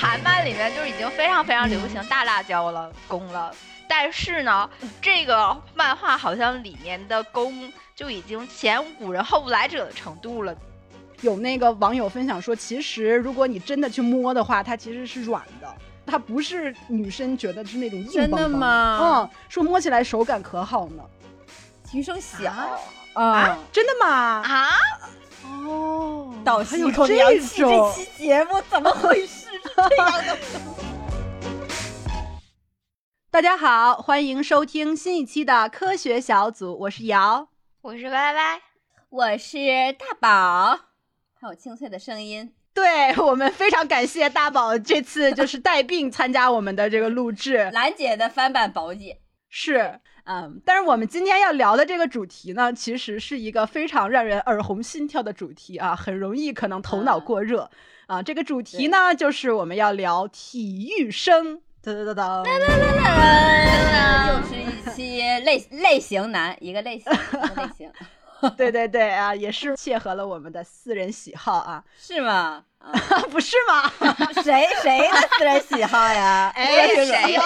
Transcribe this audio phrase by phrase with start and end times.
[0.00, 3.54] 韩漫里面就已经非常非常流行大辣椒了攻了，
[3.88, 4.68] 但是呢，
[5.00, 10.54] 这个漫画好像里面的攻就已经前无古人后无来者的程度了。
[11.20, 18.98] 有那个网友分享说，其实如果你真的去摸的话，它其实是软的，它不是女生觉得是那种硬真的吗？
[19.00, 21.02] 嗯，说摸起来手感可好呢。
[21.88, 22.52] 体育生小
[23.14, 24.42] 啊，真的吗？
[24.42, 24.68] 啊？
[25.44, 29.43] 哦，倒吸一口凉气，这期节目怎么回事？
[29.64, 30.36] 这样的。
[33.30, 37.48] 大家好，欢迎收听新一期的科学小组，我是瑶，
[37.82, 38.60] 我是歪歪，
[39.08, 39.58] 我是
[39.98, 40.78] 大宝，
[41.40, 42.52] 还有清脆的声音。
[42.74, 50.00] 对我们非常感谢大宝这次就是带病参加我们的这个录制， 兰姐的翻版宝姐是。
[50.26, 57.70] 嗯，但是我们今天要聊的这个主题呢，其实是一个非常让人耳红心跳的主题啊，很容易可能头脑过热
[58.06, 58.22] 啊。
[58.22, 62.44] 这个主题呢，就是我们要聊体育生，噔噔噔噔，
[64.28, 67.90] 又是一期类类型男，一个类型类型，
[68.56, 72.64] 对对对啊，也是切合了我们的私人喜好啊，是吗？
[73.30, 73.90] 不是吗？
[74.42, 76.52] 谁谁的私人喜好呀？
[76.54, 77.42] 哎，谁呀？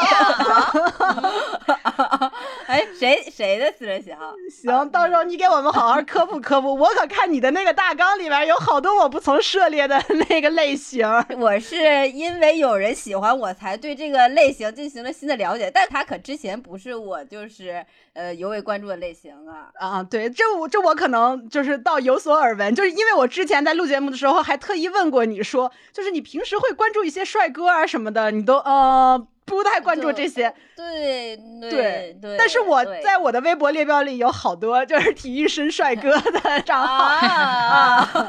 [2.67, 4.35] 哎，谁谁的私人喜好？
[4.51, 6.75] 行，到时候你给我们好好科普科普。
[6.75, 11.07] 我可看你的那个大纲里边有好多我不曾涉猎的那个类型。
[11.39, 19.71] 我是因为有人喜欢我才对这个类型进行了新的了解，但他可之前不是我就是呃尤为关注的类型啊。
[19.75, 25.28] 啊，对，这我这我可能就是到有所耳闻，就是因为我之前在录节目的时候还特意问过。
[25.29, 30.55] 你说，就是你平时会关注一些帅哥啊什么的，你都呃不太关注这些。
[30.77, 32.37] 对对对。
[32.39, 37.05] 但是我在我的微博列表里有好多就是体育生帅哥的账号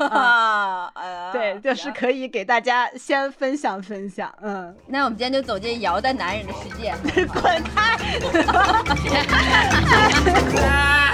[0.08, 0.92] 啊。
[1.32, 4.34] 对，就是可以给大家先分享分享。
[4.42, 6.94] 嗯，那我们今天就走进姚的男人的世界。
[7.28, 8.00] 滚开！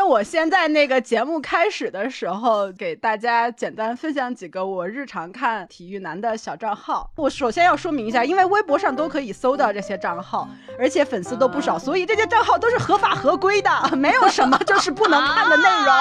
[0.00, 7.10] 那我先在那个节目开始的时候，给大家简单分享几个我日常看体育男的小账号。
[7.16, 15.94] 我首先要说明一下，因为微博上都可以搜到这些账号，而且粉丝都不少，所以这些账号都是合法合规的，没有什么就是不能看的内容。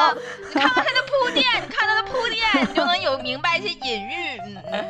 [0.47, 4.39] 你看他的铺垫，你看他的铺垫，你就能有明白一些隐喻。
[4.71, 4.85] 嗯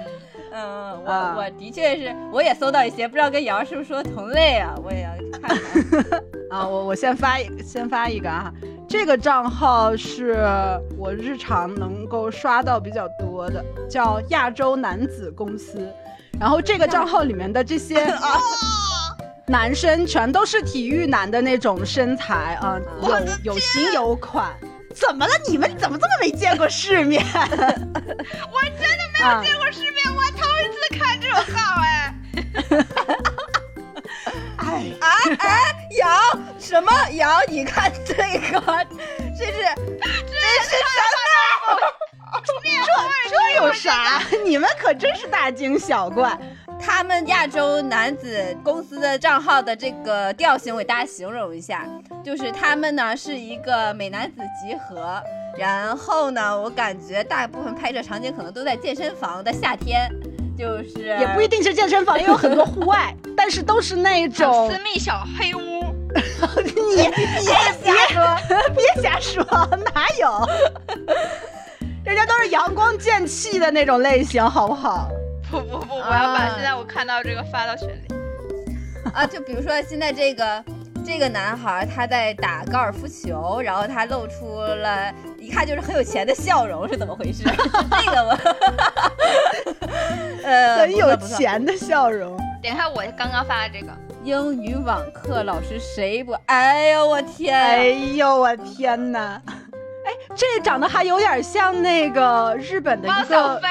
[0.52, 4.76] 嗯，我我的确是，我也搜到一些，不知道跟瑶是不是说同类啊？
[4.84, 5.58] 我也要看看。
[6.52, 8.53] 啊，我我先发一先发一个啊。
[8.90, 10.36] 这个账号是
[10.98, 15.88] 我日常能够刷到比较多的，叫亚洲男子公司。
[16.40, 18.40] 然后这个账号里面的这些 啊
[19.46, 24.52] 男生全都是体育男的那种身材啊，有有型有款。
[24.96, 25.32] 怎么了？
[25.48, 27.24] 你们怎么这么没见过世面？
[27.34, 32.16] 我真的没有见过世面，我头一次看这种号哎。
[34.58, 36.08] 哎 哎哎，瑶
[36.60, 37.40] 什么瑶？
[37.48, 38.86] 你看这个，
[39.38, 39.52] 这是
[39.98, 41.02] 这是什
[41.68, 41.80] 么？
[42.46, 42.52] 这
[43.30, 44.22] 这有啥？
[44.46, 46.38] 你们可真是大惊小怪。
[46.80, 51.86] 他们亚洲男子公司的账号的这个调性，我给大家形容一下，
[52.24, 55.22] 就是他们呢是一个美男子集合，
[55.58, 60.10] 然后呢，我感觉大部分拍摄场景可能都在健身房的夏天。
[60.58, 65.69] 就是也不一定是健身房，也有很多户外，但是都是那种私密小黑屋。
[66.64, 68.38] 你别瞎说，
[68.75, 69.44] 别瞎说，
[69.94, 70.47] 哪有？
[72.03, 75.09] 人家都是阳光剑气的那种类型，好不好？
[75.52, 78.08] 不不不，我要把现在我看到这个发到群里。
[79.14, 80.64] 啊， 就比如说现在这个。
[81.06, 87.46] 这个男孩他在打高尔夫球，然后他露出了一看就是很有钱的笑容，是怎么回事？
[88.06, 88.38] 这个吗，
[90.44, 92.38] 呃，很有钱的笑容。
[92.62, 93.91] 点开我刚刚发的这个
[94.29, 96.34] 英语网课老师谁不？
[96.45, 97.59] 哎呦我天！
[97.59, 99.41] 哎呦我天哪！
[100.06, 103.17] 哎，这长得还有点像那个日本的一个。
[103.17, 103.67] 汪小菲。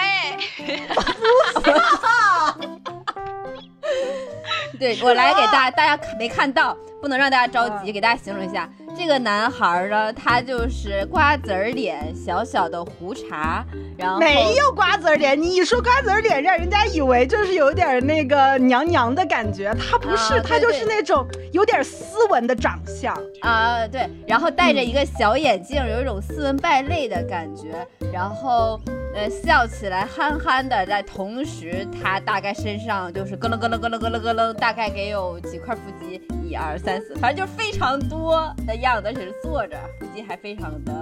[4.81, 6.77] 对我来给大家，大家没看到。
[7.01, 13.65] 不能让大家着急，给大家形容一下这个男孩呢，他就是瓜子儿脸，小小的胡茬，
[13.99, 15.39] 然后没有瓜子脸。
[15.41, 23.87] 你一说瓜子脸，让人家以为就是有点那个娘娘的感觉，他不是，他就是那种有点斯文的长相啊。
[23.89, 28.81] 对，然后戴着一个小眼镜，有一种斯文败类的感觉，然后
[29.15, 36.23] 呃笑起来憨憨的，在同时他大概身上就是咯楞咯楞咯楞咯楞咯楞，大概给有几块腹肌。
[36.49, 40.93] 一二三四，反正就是非常多的样子，而且是坐着，腹肌还非常的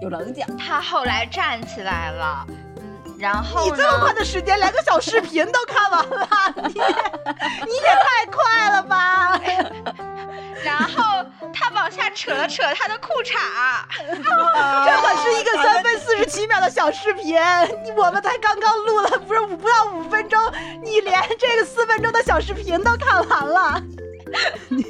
[0.00, 0.44] 有棱角。
[0.58, 2.46] 他后来站起来了，
[2.76, 9.40] 嗯，然后你这么快，的时间，连个小视频都看完了，你你也太快了吧！
[10.64, 13.38] 然后他往下扯了扯他的裤衩，
[14.04, 17.38] 这可是一个三分四十七秒的小视频，
[17.96, 20.38] 我们才刚刚录了，不是五不到五分钟，
[20.82, 23.82] 你连这个四分钟的小视频都看完了，
[24.68, 24.82] 你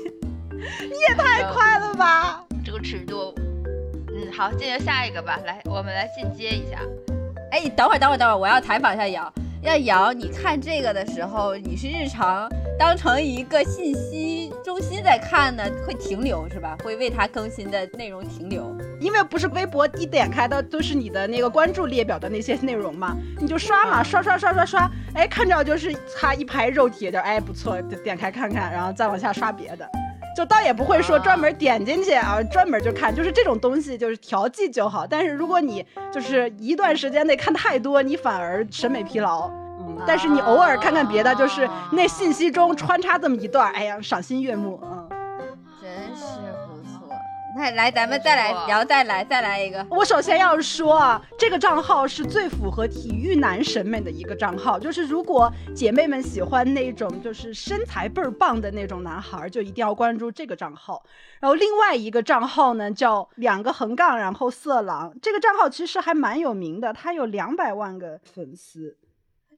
[0.80, 2.40] 你也太快了吧！
[2.64, 3.34] 这个尺度。
[4.18, 5.38] 嗯，好，进行下一个吧。
[5.46, 6.80] 来，我们来进阶一下。
[7.52, 9.32] 哎，等会儿，等会儿，等会儿，我要采访一下瑶。
[9.62, 16.76] 要瑶，你看这个的时候，你是日常当成一个信息中心在看呢，会停留是吧？
[16.82, 18.76] 会为它更新的内容停留。
[19.00, 29.88] 因为不是微博一点开的都是你的那个关注列表的那些内容嘛，你就刷嘛，刷刷刷刷刷，哎，看着就是它一排肉体，就哎不错，就点开看看，然后再往下刷别的，
[30.38, 35.04] 就倒也不会说专门点进去啊，专门就看，就是这种东西就是调剂就好。
[35.04, 39.50] 但是如果你就是一段时间内看太多，你反而审美疲劳。
[39.80, 44.80] 嗯，但是你偶尔看看别的，就是那信息中穿插这么一段，哎呀，赏心悦目。
[44.84, 45.17] 嗯。
[47.58, 49.84] 来，咱们再来不错聊，再来，再来一个。
[49.90, 54.78] 我首先要说啊，这个账号是最符合体育男审美的一个账号。
[54.78, 61.02] 就是如果姐妹们喜欢那种就是身材倍儿棒的那种男孩儿，就一定要关注这个账号。
[61.40, 65.12] 然后另外一个账号呢叫两个横杠，然后色狼。
[65.20, 68.96] 这个账号其实还蛮有名的，他有两百万个粉丝。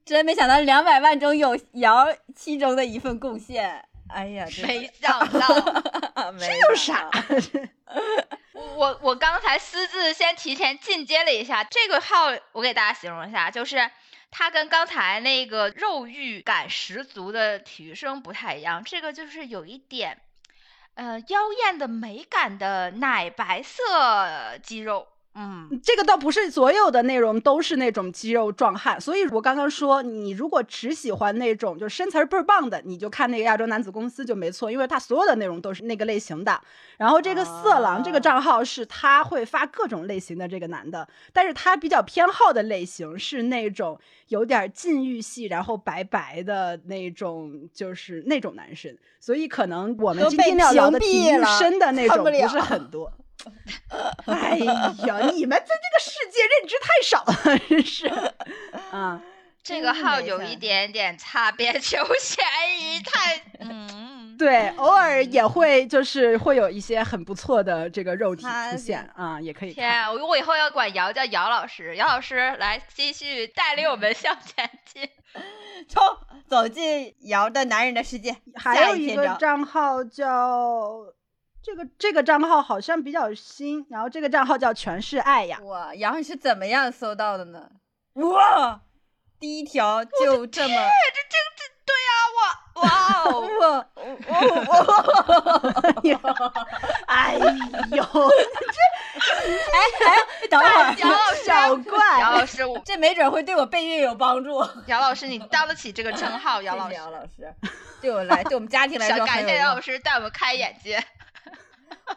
[0.04, 3.84] 真没想到两百万中有瑶其中的一份贡献。
[4.12, 7.10] 哎呀，没想到， 没这有啥？
[8.76, 13.90] 我我刚才私自先提前进阶了一下这个号，我给大家形容一下，就是
[14.30, 20.20] 它跟刚才那个肉欲感十足的体育生不太一样，这个就是有一点，
[20.94, 36.60] 呃，妖艳的美感的奶白色肌肉，嗯，这个倒不是所有的内容都是那种肌肉壮汉，所以我刚刚说，你如果只喜欢那种就身材倍儿棒的，你就看那个亚洲男子公司就没错，因为他所有的内容都是那个类型的。
[36.96, 43.98] 然后这个色狼这个账号是他会发各种类型的这个男的，但是他比较偏好的类型是那种
[44.28, 48.94] 有点禁欲系，然后白白的那种，就是那种男生。
[49.20, 53.12] 所以可能我们今天要聊的屏体育蔽了生的那种不是很多。
[54.26, 58.06] 哎呀，你们对这个世界认知太少了，真是。
[58.90, 59.20] 啊，
[59.62, 62.44] 这个号有一点点擦边球嫌
[62.80, 75.08] 疑，太 嗯，对，偶尔也会就是会有一些很不错的这个肉体出现啊，也可以天啊，我我以后要管姚叫姚老师，姚老师来继续带领我们向前进。
[75.88, 76.02] 冲
[76.48, 78.36] 走进姚的男人的世界。
[78.56, 81.06] 还有一个账号叫
[81.62, 85.58] 这个这个账号好像比较新，然后这个账号叫全是爱呀。
[85.62, 87.68] 哇，瑶你是怎么样搜到的呢？
[88.14, 88.80] 哇，
[89.38, 92.40] 第一条就这么，这这这对呀、我
[92.80, 92.88] 哇
[93.24, 93.86] 哦，哇，
[94.26, 94.32] 我
[94.66, 94.72] 我
[97.06, 98.78] 哎呦，这
[99.76, 99.76] 哎，
[100.48, 104.66] 等会儿，姚老师，小姚怪，老师，我这没准会对我备孕有帮助。
[104.86, 107.02] 姚老师，你当得起这个称号，姚老师谢谢。
[107.04, 107.54] 姚老师，
[108.00, 109.82] 对我来，对我们家庭来想说感谢姚老用。
[109.82, 111.04] 师带我们开眼界。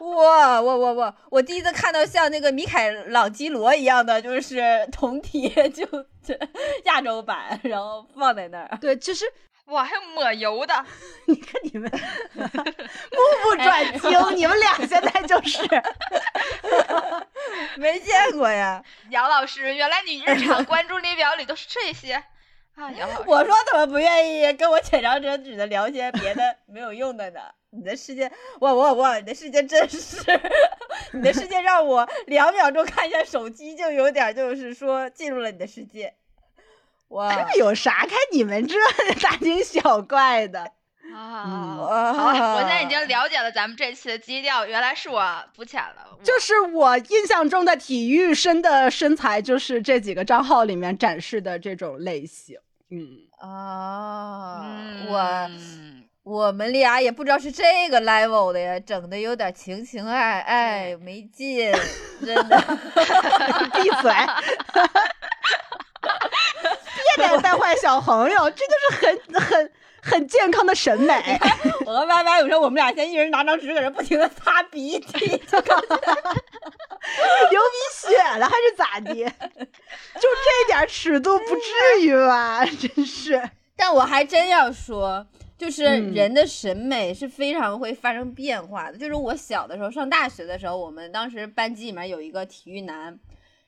[0.00, 5.86] 哇，我我我我第一次看到像那个米凯朗基罗一样的，就是铜体， 就
[6.24, 6.38] 这
[6.84, 8.78] 亚洲版，然后放在那儿。
[8.80, 9.24] 对，其实
[9.66, 10.84] 哇，还有抹油的，
[11.26, 15.62] 你看你们目不转睛， 你们俩现在就是。
[17.76, 18.82] 没见过呀！
[19.10, 22.22] 杨老师，原来你日常关注列表里都是这些
[22.74, 23.22] 啊，姚老师。
[23.28, 27.40] 我说怎么不愿意跟我浅尝辄止的聊些别的 没有用的呢？
[27.70, 29.16] 你的世界，哇哇哇！
[29.16, 30.16] 你的世界真是，
[31.12, 36.14] 你的世界让我两秒钟看一下手机就有点就是说进入了你的世界。
[37.08, 38.76] 哇，这有啥看你们这
[39.20, 40.70] 大惊小怪的？
[41.12, 45.22] 好，我现在已经了解了咱们这期的基调，原来是我
[45.54, 46.18] 肤浅了。
[46.22, 52.56] 就是我印象中的体育生的身材，就是这几个账号里面展示的这种类型。
[52.90, 55.50] 嗯，啊，嗯我
[56.22, 61.70] 我们俩也不知道是这个 level 的呀，整的有点情情爱爱，没劲，
[62.24, 62.56] 真的。
[63.74, 64.10] 闭嘴！
[67.16, 69.72] 别得带坏小朋友，这就是很很
[70.04, 71.14] 很健康的审美。
[71.86, 75.96] 我和歪歪有时候我们俩先一人拿张纸搁这不停的擦鼻涕，就感觉
[77.50, 79.14] 流鼻血了还是咋的？
[79.14, 82.64] 就这点尺度不至于吧？
[82.78, 83.42] 真是。
[83.76, 85.26] 但我还真要说，
[85.58, 88.96] 就是嗯人的审美是非常会发生变化的。
[88.96, 93.18] 就是我小的时候上大学的时候，我们当时班级里面有一个体育男，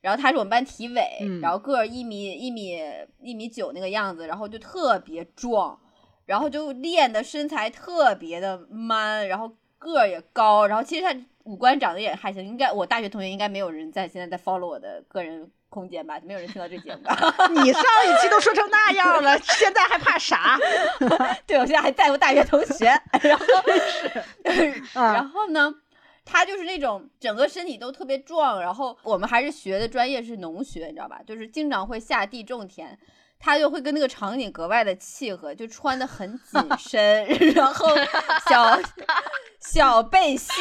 [0.01, 2.79] 然后他是我们班体委，嗯然后个儿一米一米
[3.21, 5.77] 一米九那个样子，然后就特别壮，
[6.27, 17.17] 然后就练的身材特别的 man，然后个儿也高，然后其实他五官长得也还行，应该我大学同学应该没有人在现在在 follow 我的个人空间吧，没有人听到这节目吧？
[17.51, 20.59] 你上一期都说成那样了，现在还怕啥？
[21.47, 22.87] 对，我现在还在乎大学同学，
[23.23, 23.45] 然后
[24.95, 25.73] 然啊，后呢，
[26.25, 31.21] 他就是那种整个身体都特别壮，然后我们还是学的专业是农学，你知道吧？
[31.25, 32.99] 就是经常会下地种田，
[33.39, 37.89] 他就会跟那个场景格外的契合，就穿的很紧身， 然后
[38.49, 38.81] 小
[39.61, 40.55] 小背心。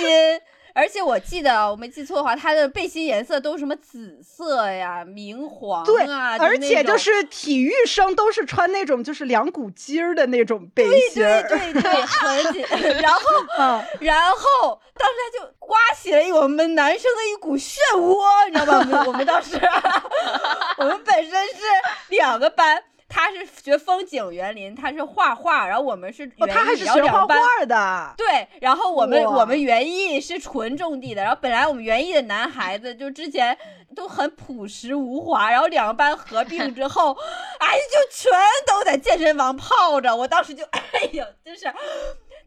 [0.75, 12.65] 而且我记得，我没记错的话，他的背心颜色都是什么紫色呀、明黄对啊，而且就是体育生都是穿那种就是两股筋儿的那种背心对对，对对，很紧。
[13.01, 13.21] 然后
[13.57, 18.79] 嗯，然后当时他就刮起了我们男生的一股漩涡，你知道吧？
[18.79, 19.55] 我们我们当时，
[20.77, 21.61] 我们本身是
[22.09, 33.57] 两个班，他是学风景园林，他是画画，然后我们是他还艺是学画画的，对，然后我们我们园艺是纯种地的，然后本来我们园艺的男孩子就之前
[33.95, 37.13] 都很朴实无华，然后两个班合并之后，
[37.59, 38.31] 哎，就全
[38.65, 40.15] 都在健身房泡着。
[40.15, 41.71] 我当时就， 哎呀，真是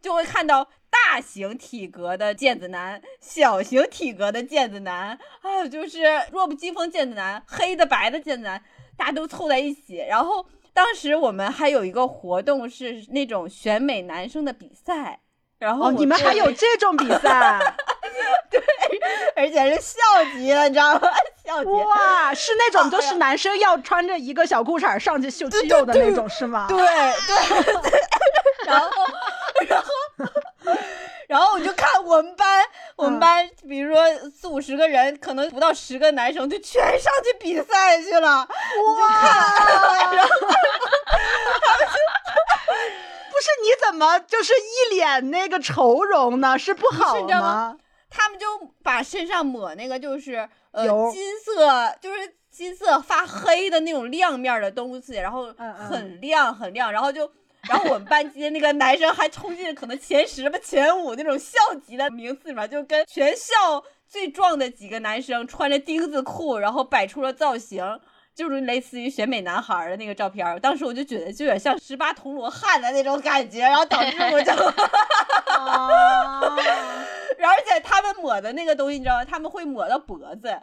[0.00, 8.62] 就会看到大型体格的毽子男、小型体格的毽子男，还有就是弱不禁风毽子男、黑的白的毽子男，
[8.98, 10.44] 大家都凑在一起，然后。
[10.74, 15.18] 当时我们还有一个活动是那种选美男生的比赛，
[15.58, 17.58] 然后哦，你们还有这种比赛？
[18.48, 18.60] 对
[19.34, 19.98] 而且是校
[20.36, 21.00] 级的，你知道吗？
[21.44, 21.70] 校级。
[21.70, 26.66] 哇，是那种就是男生要穿着一个小裤衩上去秀肌肉的那种，是吗？
[26.68, 28.00] 对对对，
[28.66, 28.88] 然后
[29.66, 29.88] 然后
[31.28, 32.64] 然后我就看我们班，
[32.96, 40.38] 我们班比如说四五十个人，可能不到十个男生就全上去比赛去了，你就看，然后
[43.28, 46.58] 不是你怎么就是一脸那个愁容呢？
[46.58, 47.76] 是不好吗吗？
[48.08, 48.46] 他们就
[48.82, 55.52] 把身上抹那个就是呃金色，就是金色发黑的那种亮面的东西，然后
[55.90, 57.30] 很亮很亮，然后就。
[57.68, 68.00] 然后我们班级的那个男生还冲进可能前十吧、前五那种校级的名次里面，就跟全校最壮的几个男生穿着钉子裤，然后摆出了造型，
[68.34, 70.58] 就是类似于选美男孩儿的那个照片儿。
[70.58, 74.52] 当时我就觉得就有点像十八铜锣汉的那种感觉，然后导致我就
[75.52, 76.40] 啊，
[77.38, 79.24] 然后而且他们抹的那个东西，你知道吗？
[79.24, 80.58] 他们会抹到脖子，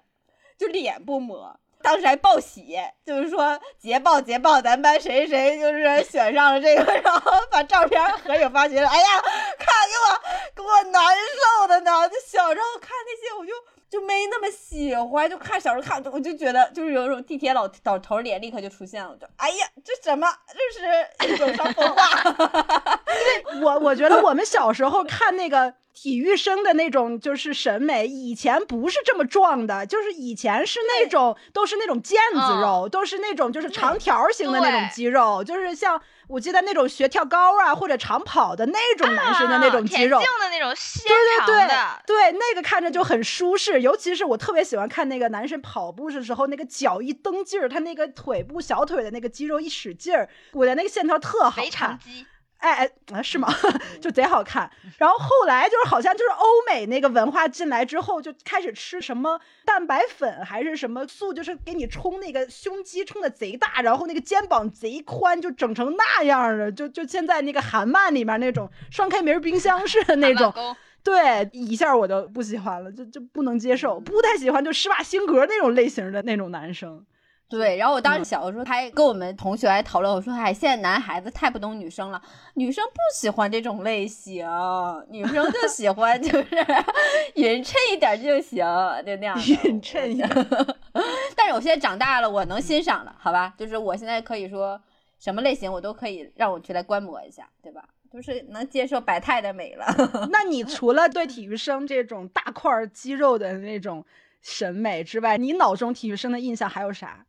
[0.57, 1.59] 就脸不抹。
[1.86, 2.75] 当时还报喜，
[3.06, 8.84] 就是说捷报捷报，咱班谁谁就是选上了这个， 然后把照片合影发群里。
[8.84, 9.22] 哎呀，
[9.60, 10.20] 看给我
[10.56, 11.15] 给我难
[11.62, 12.10] 受的呢！
[12.10, 13.54] 就小时候看那些，我就
[13.96, 20.28] 就没那么喜欢，就看小时候看，我就觉得就是有一种地铁老老头脸立刻就出现了，我就哎呀，这什么？
[20.52, 23.00] 这是一种伤风化。
[23.62, 40.17] 我我觉得我们小时候看那个体育生的那种就是审美，以前不是这么壮的，就是以前是那种都是那种腱子肉，都是那种就是长条形的那种肌肉，就是像我记得那种学跳高啊或者长跑的那种男生的那种肌肉。
[40.17, 52.00] 啊田径的那种纤长对的，对，那个看着就很舒适，尤其是我特别喜欢看那个男生跑步的时候，那个脚一蹬劲儿，他那个腿部小腿的那个肌肉一使劲儿，我的那个线条特好肥看肠。
[52.00, 52.25] 肌。
[52.57, 53.47] 哎哎，啊是吗？
[54.01, 54.69] 就贼好看。
[54.97, 70.53] 然后后来就是好像就是欧美那个文化进来之后，就开始吃什么蛋白粉还是什么素，就是给你冲那个胸肌冲的贼大，然后那个肩膀贼宽，就整成那样的，就就现在那个韩漫里面那种双开门冰箱式的那种。
[71.03, 77.05] 对，一下我就不喜欢了，就就不能接受，不太喜欢就施瓦辛格那种类型的那种男生。
[77.48, 82.22] 对，然后我当时嗯小的时候还跟我们同学还讨论，我说：“哎，现在男孩子太不懂女生了，
[82.56, 84.46] 女生不喜欢这种类型，
[85.10, 86.48] 女生就喜欢就是
[87.36, 88.66] 匀称一点就行，
[89.06, 90.28] 就那样。”匀称一点。
[91.38, 93.54] 但是我现在长大了，我能欣赏了，好吧？
[93.58, 94.82] 就是我现在可以说
[95.20, 97.84] 什么类型我都可以让我去来观摩一下，对吧？
[98.12, 99.86] 就是能接受百态的美了。
[100.32, 104.04] 那你除了对体育生这种大块肌肉的那种
[104.42, 107.25] 审美之外，你脑中体育生的印象还有啥？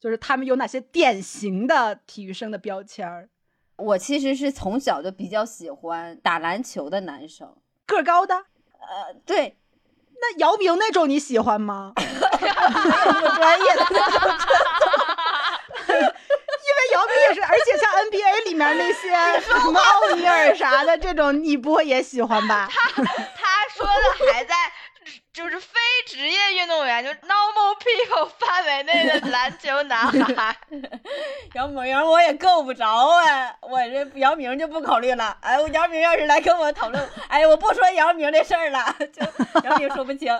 [0.00, 3.28] 就是他们有哪些典型的体育生的标签儿？
[3.76, 7.54] 我其实是从小就比较喜欢打篮球的男生，
[7.86, 8.34] 个儿高的？
[8.34, 9.58] 呃，对，
[10.20, 11.92] 那姚明那种你喜欢吗？
[11.96, 12.04] 没
[12.48, 12.54] 有
[13.12, 13.86] 那么专业的。
[16.66, 19.08] 因为姚明也是，而且像 NBA 里面那些
[19.40, 22.68] 什么奥尼尔啥的，这种你不会也喜欢吧？
[22.70, 24.54] 他他说的还在
[25.36, 25.68] 就是非
[26.06, 30.56] 职业运动员，就是 normal people 范围内的 篮球男孩。
[31.52, 35.36] 姚明我也够不着啊，我这姚明就不考虑了。
[35.42, 40.32] 哎，我姚明要是来跟我讨论，哎，我不说姚明这事儿了，就姚明说不清。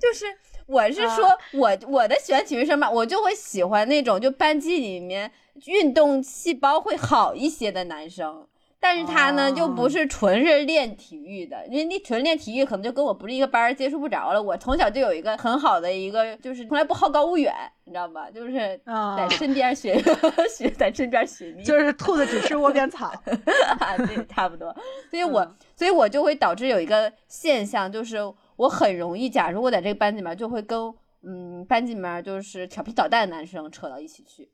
[0.00, 5.30] 就是我是说，我我的喜欢体育生嘛，我就会喜欢那种就班级里面
[5.66, 8.48] 运动细胞会好一些的男生。
[8.86, 14.42] 但是他呢，就不是纯是练体育的，因为你纯练体育，可能就跟我不是一个班，接触不着了。
[14.42, 17.50] 我从小就有一个很好的一个，就是从来不好高骛远，
[17.84, 18.30] 你知道吧？
[18.30, 18.78] 就是
[19.16, 19.98] 在身边学
[20.54, 21.54] 学，在身边学。
[21.62, 24.70] 就是兔子只吃窝边草， 对，差不多。
[25.08, 28.18] 所以我，所以我就会导致有一个现象，就是
[28.56, 30.78] 我很容易，假如我在这个班里面，就会跟
[31.22, 34.50] 嗯班级里面就是调皮捣蛋的男生扯到一起去。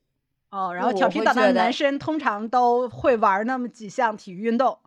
[0.50, 4.78] 哦，然后调皮捣蛋的男生通常都会玩那么几项体育运动，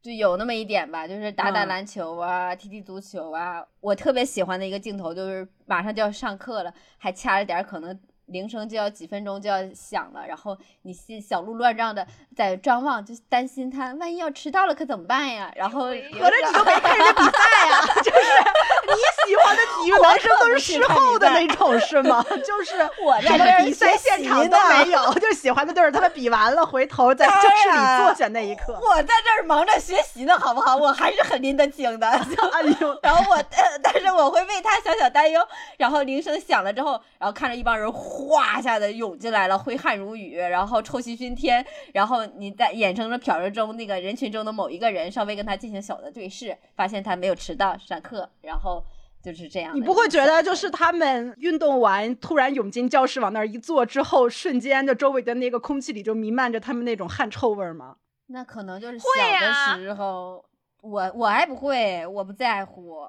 [0.00, 3.64] 就有那么一点吧，就是打打篮球啊，踢踢足球啊。
[3.80, 7.98] 我特别喜欢的一个镜头就是马上就要上课了，还掐着点，可能。
[8.26, 15.52] 铃声就要几分钟就要响了，然后你心小鹿乱撞的在张望，就担心他万一要迟到了可怎么办呀？
[15.54, 17.82] 然后合着你都没看人家比赛呀？
[18.00, 18.18] 就是
[18.88, 18.94] 你
[19.26, 22.24] 喜欢的体育男生都是事后的那种是吗？
[22.44, 28.78] 就是我什么比赛现场都没有，就喜欢的就是他们比完了回头在教室里坐下那一刻。
[28.82, 30.76] 我在这儿忙着学习呢，好不好？
[30.76, 32.06] 我还是很拎得清的。
[32.52, 33.42] 哎呦， 然后我
[33.82, 35.40] 但是我会为他小小担忧。
[35.78, 37.92] 然后铃声响了之后，然后看着一帮人。
[37.92, 48.82] 哗一下的涌进来了，挥汗如雨，然后臭气熏天，然后你在眼睁睁瞟着中那个人群中的某一个人，稍微跟他进行小的对视，发现他没有迟到上课，然后
[49.22, 49.74] 就是这样。
[49.74, 57.96] 你不会觉得就是他们运动完突然涌进教室往那儿一坐之后，瞬间就周围的那个空气里就弥漫着他们那种汗臭味吗？
[58.26, 59.06] 那可能就是小
[59.40, 60.44] 的时候，
[60.80, 63.06] 我我还不会，我不在乎。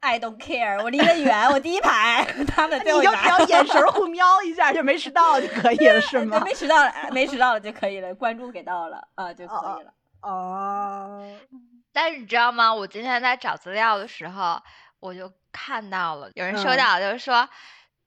[0.00, 6.38] I don't care，我离得远，我第一排， 他们你就只要 眼神互瞄一下就没迟到就可以了，是 吗？
[6.44, 6.76] 没迟到，
[7.10, 9.94] 没迟到了就可以了，关注给到了啊就可以了。
[10.20, 11.26] 哦。
[11.90, 12.74] 但是你知道吗？
[12.74, 14.60] 我今天在找资料的时候，
[15.00, 17.48] 我就看到了有人说到，就是说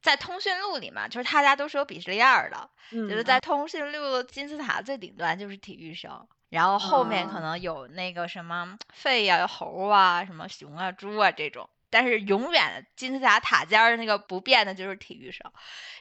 [0.02, 6.28] 在通讯录里嘛，就是大家都是有鄙视链的，就是在通讯录金字塔最顶端就是体育生。
[6.50, 11.70] 然后后面可能有那个什么肺呀、猴啊、什么熊啊、猪啊这种。
[11.90, 15.50] 但是永远金字塔塔尖的那个不变的就是体育生，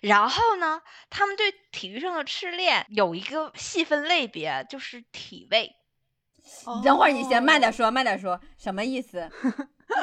[0.00, 5.72] 然后呢，他们对体育生的痴恋有一个细分类别，就是体位。
[6.84, 9.30] 等会儿你先慢点说，慢点说，什么意思？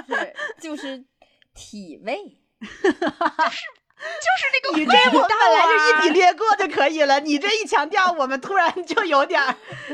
[0.08, 1.06] 就是就是
[1.54, 2.40] 体味。
[4.04, 9.42] 就是那个，你这我本来就一笔略过就可以了，你这一强调，我们突然就有点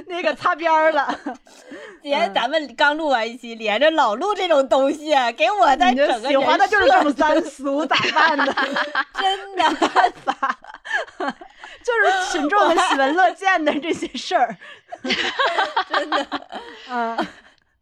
[0.08, 1.16] 那个擦边儿了。
[2.02, 8.52] 姐，咱们刚录完一期，连着老录这种东西，给我再整个喜欢的就是这么三俗，咋办呢？
[9.14, 10.58] 真的办法，
[11.20, 14.58] 就是群众们喜闻乐见的这些事儿，
[15.88, 16.26] 真的。
[16.90, 17.28] 嗯，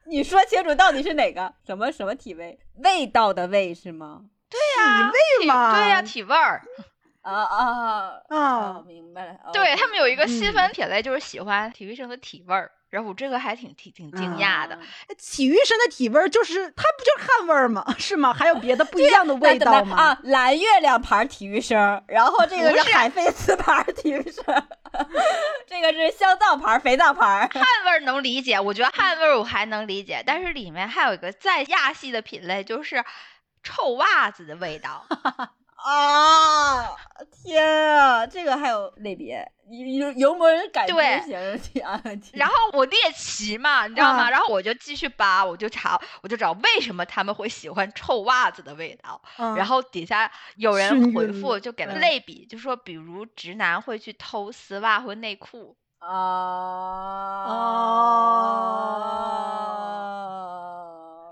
[0.08, 1.54] 你说清楚到底是哪个？
[1.66, 2.58] 什么什么体味？
[2.84, 4.24] 味道的味是吗？
[4.50, 6.62] 对呀，体味嘛，对呀，体味儿，
[7.22, 8.84] 啊啊啊！
[8.88, 12.72] 明白了，对他们有一个细分品类，就是喜欢体育生的体味儿。
[12.90, 14.78] 然后我这个还挺挺挺惊讶的，
[15.18, 17.86] 体育生的体味儿就是它不就是汗味儿吗？
[18.00, 18.34] 是吗？
[18.34, 19.98] 还有别的不一样的味道吗？
[19.98, 24.44] 啊，蓝月亮牌体育生，然后这个是海飞丝牌体育生，
[25.68, 27.50] 这个是香皂牌肥皂牌。
[27.54, 33.04] 汗味儿能理解，我觉得汗味儿我还能理解，但是里面还有一个再亚系的品类，就是。
[33.64, 35.06] 臭袜子的味道
[35.88, 36.92] 啊！
[37.32, 41.22] 天啊，这个还有类别，油油膜感觉
[41.58, 42.02] 型啊。
[42.34, 44.30] 然后我猎奇嘛，你知道吗？
[44.30, 49.22] 然后我就继续扒，我就查，我就找为什么他们会喜欢臭袜子的味道。
[49.56, 56.10] 然后底下有人回复，就给了类比，就说比如直男会去偷丝袜或内裤啊
[57.48, 57.48] 啊，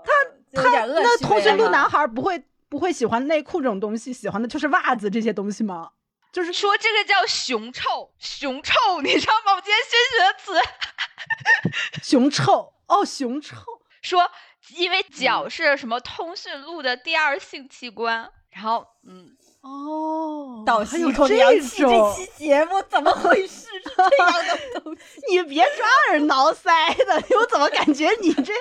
[0.02, 0.12] 他。
[0.54, 5.90] 他那通讯录男孩不会不会喜欢内裤这种东西，喜欢的就是袜子这些东西吗？
[6.32, 9.54] 就是说这个叫熊臭，熊臭，你知道吗？
[9.54, 13.56] 我今天新学的词， 熊臭哦，熊臭。
[14.02, 14.30] 说
[14.74, 23.66] 因为脚是什么通讯录的第二性器官，然后嗯哦，倒吸一口凉气，这期节目怎么回事？
[23.96, 28.52] 这样的东西， 你别抓耳挠腮的， 我怎么感觉你这？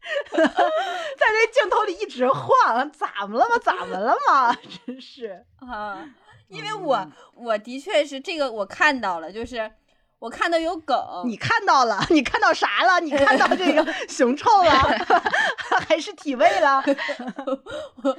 [0.32, 3.58] 在这镜头里一直晃，咋么了吗？
[3.62, 4.56] 咋么了吗？
[4.86, 6.08] 真是啊！
[6.48, 9.70] 因为我我的确是这个，我看到了，就是
[10.18, 12.02] 我看到有梗，你看到了？
[12.10, 13.00] 你看到啥了？
[13.00, 14.70] 你看到这个 熊臭了，
[15.86, 16.82] 还是体味了？
[18.02, 18.18] 我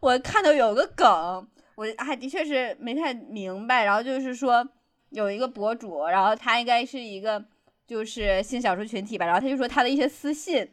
[0.00, 3.84] 我看到有个梗，我还的确是没太明白。
[3.84, 4.66] 然后就是说
[5.10, 7.44] 有一个博主，然后他应该是一个
[7.86, 10.66] 就是性少数群体吧，然后他就说他的一些私信，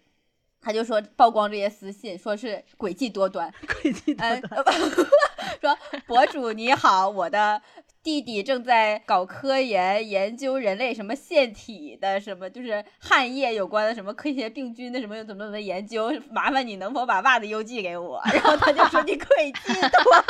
[0.63, 4.63] 他就说曝光这些私信，说是诡计多端， 诡计多哎端。
[5.61, 7.61] 说博主你好，我的
[8.01, 18.21] 弟弟正在搞科研，研究人类什么腺体的什么，就是汗液有关的什么科学病菌的什么怎么怎么研究，麻烦你能否把袜子邮寄给我？
[18.33, 20.23] 然后他就说你诡计多端。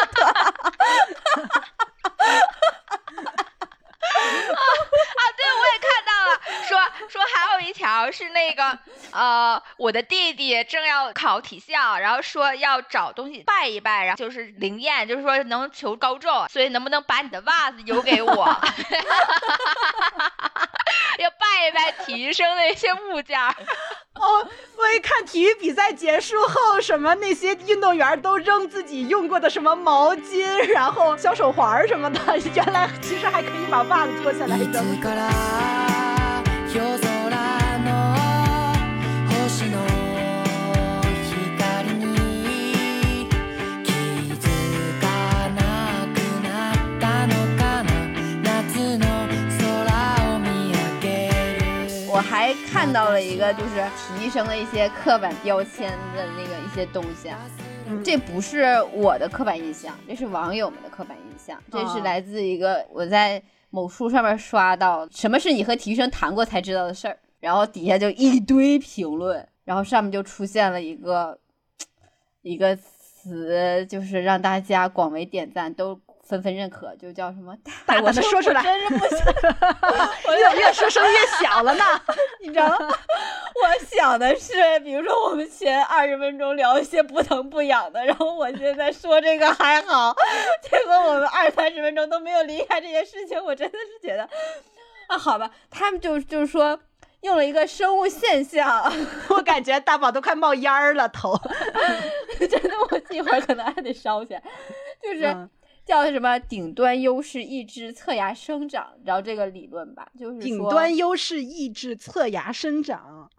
[4.43, 6.02] 啊，对，我也看
[6.67, 6.77] 说
[7.09, 8.77] 说还有一条是那个
[9.11, 18.45] 呃，我的弟弟正要考体校，然后说要找东西拜一拜，然后就是灵验，就是说能求高中，所以能不能把你的袜子邮给我？
[21.19, 23.55] 要拜一拜体育生的一些物件儿。
[24.15, 32.19] 哦，我一看体育比赛结束后，什么那些运动员都扔自己用过的什么毛巾，然后小手环什么的，
[32.55, 35.82] 原来其实还可以把袜子脱下来扔。
[52.29, 53.83] 还看到了一个，就是
[54.17, 57.37] 提升了一些刻板标签的那个一些东西啊。
[58.03, 61.61] 这不是我的刻板印象，这是网友们的刻板印象。
[61.71, 63.41] 这是来自一个我在
[63.73, 71.35] 某书上面刷到，什么是你和体育生谈过才知道的事儿，然后底下就一堆评论，然后上面就出现了一个
[72.43, 77.55] 一个词，就是让大家广为点赞，都纷纷认可，就叫什么？
[77.85, 79.17] 大我的说出来真是不行。
[80.27, 81.83] 我越越说声越小了呢。
[82.41, 82.77] 你知道吗？
[82.79, 90.15] 我想的是，比如说我们前二十分钟聊一些不疼不痒的，然后我现在说这个还好，
[90.61, 94.27] 结果我们二三十分钟都没有离开这件事情，我真的是觉得，
[95.07, 96.79] 啊，好吧，他们就就是说
[97.21, 98.91] 用了一个生物现象，
[99.29, 101.37] 我感觉大宝都快冒烟儿了，头。
[102.39, 104.41] 真的，我一会儿可能还得烧起来，
[105.01, 105.49] 就是。
[105.83, 110.07] 嗯叫什么顶端优势抑制侧芽生长，你知道这个理论吧？
[110.17, 113.29] 就是顶端优势抑制侧芽生长，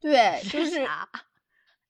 [0.00, 1.08] 对， 就是啥？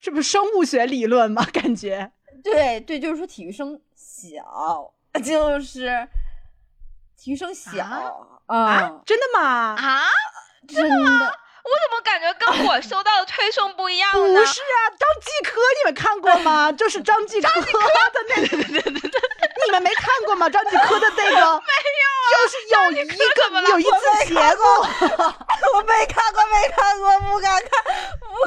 [0.01, 1.45] 这不是生物学理论吗？
[1.53, 2.11] 感觉
[2.43, 6.09] 对对，就是说体育生小， 就是
[7.17, 7.85] 体育生小
[8.47, 9.75] 啊啊，真的吗？
[9.77, 10.05] 啊？
[10.67, 14.47] 真的，我怎么感觉跟我收到的推送不一样呢不？
[14.47, 16.73] 是啊，张继科你们看过吗？
[16.73, 17.67] 就是张继科的
[18.29, 19.11] 那个，
[19.69, 20.49] 你们没看过吗？
[20.49, 21.37] 张继科的那个？
[21.37, 21.53] 没有，
[22.33, 23.13] 就是有一个
[23.69, 23.91] 有一次
[24.27, 24.63] 节目，
[25.75, 27.85] 我没看过，没看过，不敢看，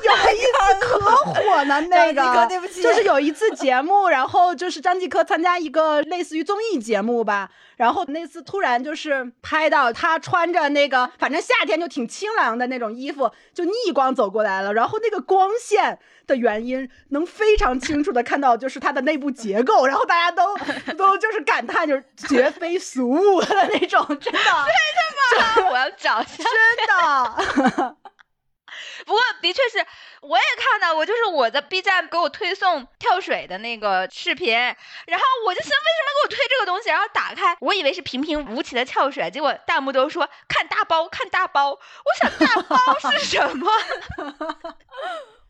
[0.02, 2.48] 有一次可火呢，那个。
[2.48, 2.82] 对不起。
[2.82, 20.56] 就是有一次节目，然后就是张继科参加一个类似于综艺节目吧，然后那次突然就是拍到他穿着那个，反正夏天就挺清凉的那种衣服，就逆光走过来了，然后那个光线的原因能非常清楚的看到就是它的内部结构，然后大家都
[20.94, 26.44] 都就是感叹就是绝非俗物的那种，真的对的吗我要找一下。
[26.44, 27.98] 真的。
[29.06, 29.86] 不过的确是，
[30.22, 41.80] 我也看到过，就是我在 B 站给我推送跳水的那个视频，然后我就想为什么给我推这个东西，然后打开，我以为是平平无奇的跳水，结果弹幕都说看大包，看大包，我
[42.20, 42.78] 想大包
[43.12, 43.72] 是什么？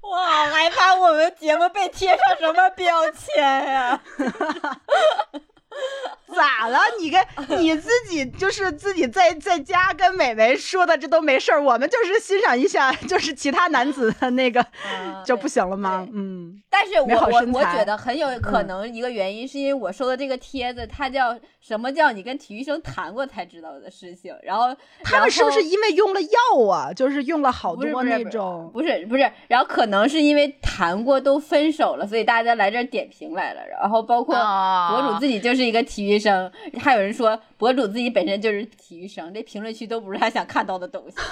[0.01, 4.01] 我好害怕我们节目被贴上什么标签呀、
[6.35, 6.79] 咋了？
[6.99, 7.21] 你跟
[7.59, 11.61] 你自己就是自己在在家跟美眉说的，这都没事儿。
[11.61, 16.07] 我们就是欣赏一下，就是其他男子的那个嗯就不行了吗？
[16.13, 26.91] 嗯，但是我我我觉得很有可能一个原因是因为我收的这个帖子，它叫什么叫你跟体育生谈过才知道的事情，然后他们是不是因为用了药啊？
[26.93, 28.69] 就是用了好多那不是不是不是种。
[28.73, 33.61] 不是不是，然后可能是因为谈过都分手了，所以大家来这儿点评来了。
[33.67, 41.17] 然后包括博主哦自己就是一个体育生，还有人说博主自己本身就是体育生，这评论区都不是他想看到的东西。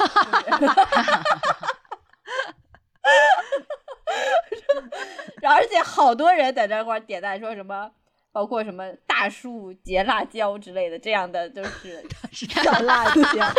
[5.47, 7.91] 而且好多人在这块儿点赞说什么。
[8.31, 13.49] 包括什么大树结辣椒之类的，这样的就是是叫辣椒， 我当时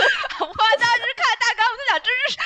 [1.16, 2.38] 看大纲，我就想这是？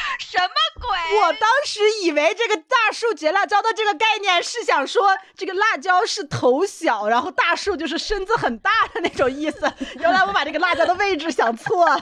[1.14, 9.72] 我当时以为这个大树结辣椒的这个概念是想说这个辣椒是头小，然后大树就是身子很大的那种意思。
[9.98, 11.98] 原来我把这个辣椒的位置想错了。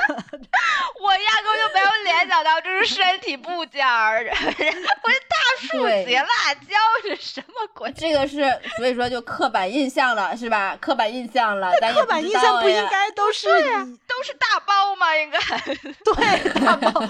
[1.01, 7.92] 我压根就没有联想到这是身体部件儿， 我这大树结辣椒是什么鬼？
[7.92, 8.42] 这个是
[8.77, 10.77] 所以说就刻板印象了，是吧？
[10.81, 13.64] 刻板印象了，咱也刻板印象不应该都是以
[14.07, 15.14] 都是大包吗？
[15.16, 15.38] 应该
[16.05, 17.07] 对大包，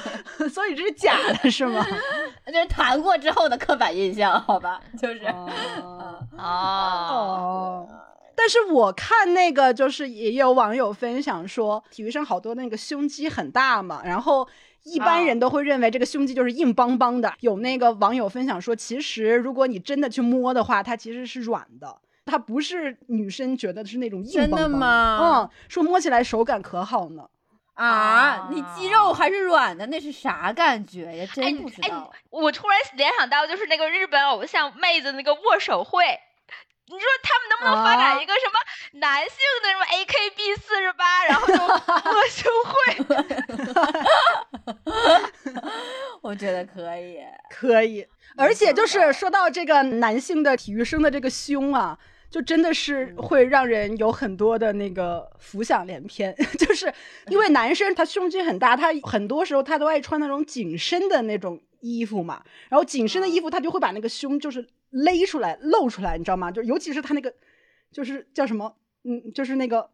[0.49, 1.87] 所以这是假的是吗？
[2.47, 4.81] 这是谈过之后的刻板印象，好吧？
[5.01, 7.89] 就是，哦嗯哦。
[8.35, 14.49] 但是我看那个，就是也有网友分享说，体育生好多那个胸肌很大嘛，然后
[14.83, 17.33] 一般人都会认为这个胸肌就是硬邦邦的。
[17.41, 27.29] 有那个网友分享说，其实如果你真的去摸的话，它其实是软的，它不是女生觉得是那种硬邦邦真的吗嗯，说摸起来手感可好呢。
[27.75, 31.25] 啊，你肌肉还是软的，那是啥感觉呀？
[31.25, 36.05] 哎真不知哎道。，我突然联想到就是那个日本偶像妹子那个握手会。
[36.85, 38.59] 你说他们能不能发展啊一个什么
[39.01, 39.31] 男性
[39.63, 42.75] 的什么 AKB 四十八，然后就 握手会？
[46.21, 47.21] 我觉得可以。
[47.49, 48.07] 可以，
[48.37, 51.97] 而且就是说到这个男性的体育生的这个胸啊，
[52.33, 56.91] 就真的是会让人有很多的那个浮想联翩， 就是
[57.29, 66.51] 因为男生他胸肌很大，他很多时候他都爱穿那种紧身的那种衣服嘛，然后紧身的衣服他就会把那个胸就是勒出来、露出来，你知道吗？
[66.51, 67.33] 就尤其是他那个
[67.93, 69.91] 就是叫什么，嗯，就是那个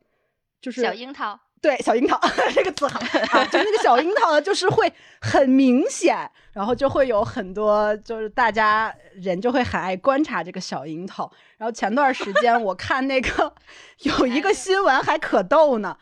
[0.61, 2.18] 就是小樱桃，对，小樱桃
[2.55, 2.87] 这个词
[3.31, 11.31] 好，就那个小樱桃呢，就是会很明显，然后就会有很多，就是大家人就会很爱观察这个小樱桃。
[11.57, 13.53] 然后前段时间我看那个
[14.03, 15.97] 有一个新闻还可逗呢，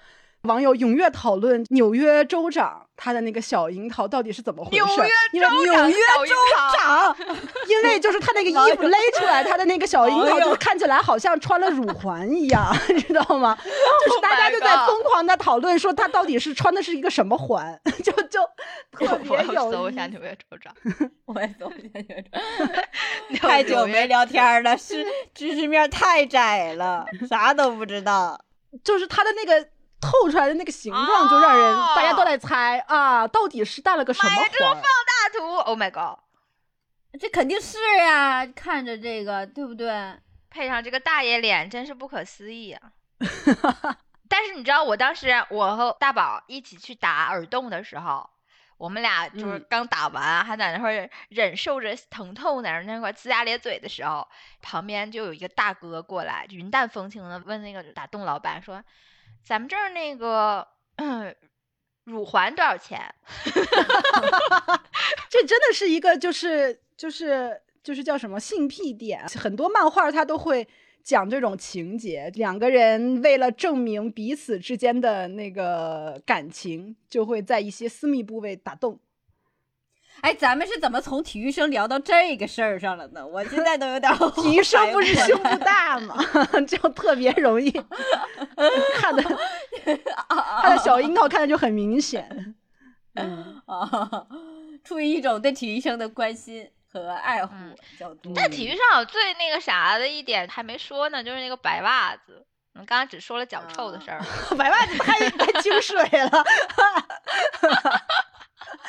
[0.47, 4.77] 网友踊跃讨论纽约州长他的那个小樱桃到底是怎么回事？
[4.83, 6.35] 纽约因为州长纽约州
[6.79, 7.17] 长，
[7.69, 13.57] 因为就是他那个衣服勒出来，他的那个小樱桃 就看起来好像穿了乳环一样，你知道吗？
[14.07, 18.41] 就是大家就在 Oh 疯狂的讨论说他到底是穿的是一个什么环， 就就
[18.93, 20.73] 特别我有意搜一下纽约州长，
[21.27, 25.05] 我也搜一下去了，太久没聊天了，是
[25.35, 28.41] 知识面太窄了，啥都不知道。
[28.85, 29.67] 就是他的那个
[30.01, 34.83] 透出来的那个形状，就让人、哦大家都在猜啊，到底是带了个什么这个放？
[34.83, 36.19] 大图，Oh my god！
[37.19, 40.15] 这肯定是呀、看着这个对不对？
[40.51, 42.93] 配上这个大爷脸，真是不可思议啊！
[44.29, 48.29] 但是你知道，我当时我和大宝一起去打耳洞的时候，
[48.77, 54.27] 我们俩就是嗯刚打完，还在那块忍受着疼痛，在那块儿呲牙咧嘴的时候，
[54.61, 58.83] 旁边就有一个大哥过来，云淡风轻的问那个打洞老板说
[59.47, 60.67] ：“咱们这儿那个。
[60.97, 61.35] 嗯”
[62.05, 63.01] 乳环多少钱？
[65.29, 70.69] 这真的是一个就是就是就是叫什么性癖点，很多漫画它都会
[71.03, 79.01] 讲这种情节，两个人为了证明彼此之间的那个感情，就会在一些私密部位打洞。
[80.22, 83.24] 哎，咱们是怎么从体育生聊到这个事儿上了呢？
[83.26, 86.16] 我现在都有点后 体育生不是胸部大吗？
[86.66, 87.70] 就特别容易
[88.96, 89.22] 看的，
[90.62, 92.55] 他的小樱桃看着就很明显。
[93.14, 94.26] 嗯，啊，
[94.85, 98.33] 出于一种对体育生的关心和爱护嗯角度。
[98.35, 102.44] 但体育上有最那个啥的一点还没说呢，就是那个白袜子。
[102.74, 104.20] 我们刚刚只说了脚臭的事儿，
[104.59, 106.44] 白袜子太太清水了，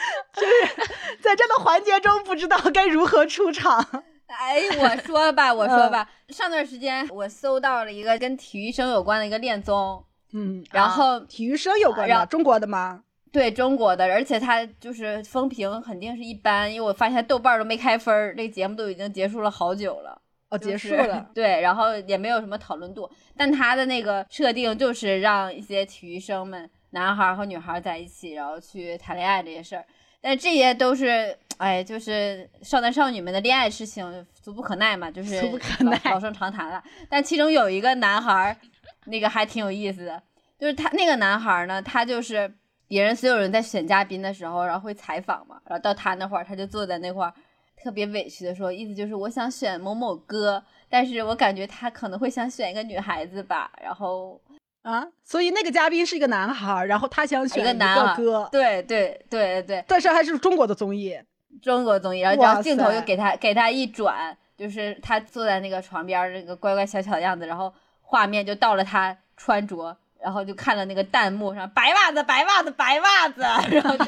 [0.34, 4.04] 就是在这个环节中不知道该如何出场。
[4.28, 13.04] 哎，我说吧，我说嗯吧，上段时间我搜到了一个跟体育生有关的一个恋综，嗯，然后体育生有关让的，中国的吗？
[13.32, 20.22] 对中国的，而且它就是风评肯定是一般，因为我发现豆瓣都没开分儿，这个节目都已经结束了好久了。
[20.50, 21.26] 哦，结束了。
[21.36, 29.86] 对，然后也没有什么讨论度，但他的那个设定就是让一些体育生们，男孩儿和女孩儿在一起，然后去谈恋爱这些事儿。
[30.22, 36.84] 但这些都是，哎，就是少男少女们的恋爱事情，俗不可耐嘛，就是俗不可老耐老生常谈了。
[37.10, 38.58] 但其中有一个男孩儿，
[39.06, 40.22] 那个还挺有意思的，
[40.60, 42.52] 就是他那个男孩儿呢，他就是
[42.88, 47.34] 别人所有人在选嘉宾的时候，然后会采访嘛，然后到他那会儿，他就坐在那块儿，
[47.82, 54.40] 特别委屈的说，意思就是我想选某某哥，但是我感觉他可能会想选一个女孩子吧，然后
[54.90, 58.16] 啊，所以那个嘉宾是一个男孩儿，然后他想选一个男
[58.52, 61.20] 对对对对对，但是还是中国的综艺。
[61.62, 69.98] 中国综艺，然后然后镜头塞又给他给他一转，就是他坐在那个床边那个乖乖小巧的样子，然后画面就到了他穿着。
[70.20, 74.06] 然后就看了那个弹幕上白袜子白袜子白袜子，然后就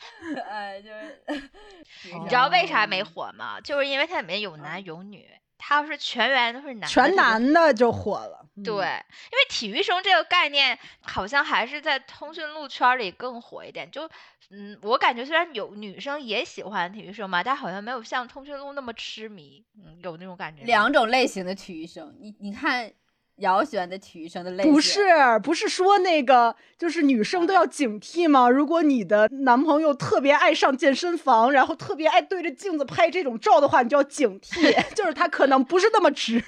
[0.48, 1.22] 哎，就是
[2.18, 3.60] 你知道为啥没哦火吗？
[3.60, 8.46] 就是因为它里面有男有女，它要是全员都是男，全男的就火了。
[8.56, 13.90] 嗯对，因为体育生这个概念好像还是在通讯录圈里更火一点。
[13.90, 14.06] 就，
[14.50, 19.64] 嗯，我感觉虽然有女生也喜欢体育生嘛，但好像没有像通讯录那么痴迷。
[19.76, 20.64] 嗯，有那种感觉。
[20.64, 22.14] 两种类型的体育生。
[22.20, 22.92] 你你看
[23.40, 25.00] 姚喜欢的体育生的类型，不是
[25.42, 28.48] 不是说那个，就是女生都要警惕吗？
[28.48, 36.42] 如果你的男朋友特别爱上健身房，然后特别爱对着镜子拍这种照的话，你就要警惕， 就是他可能不是那么直，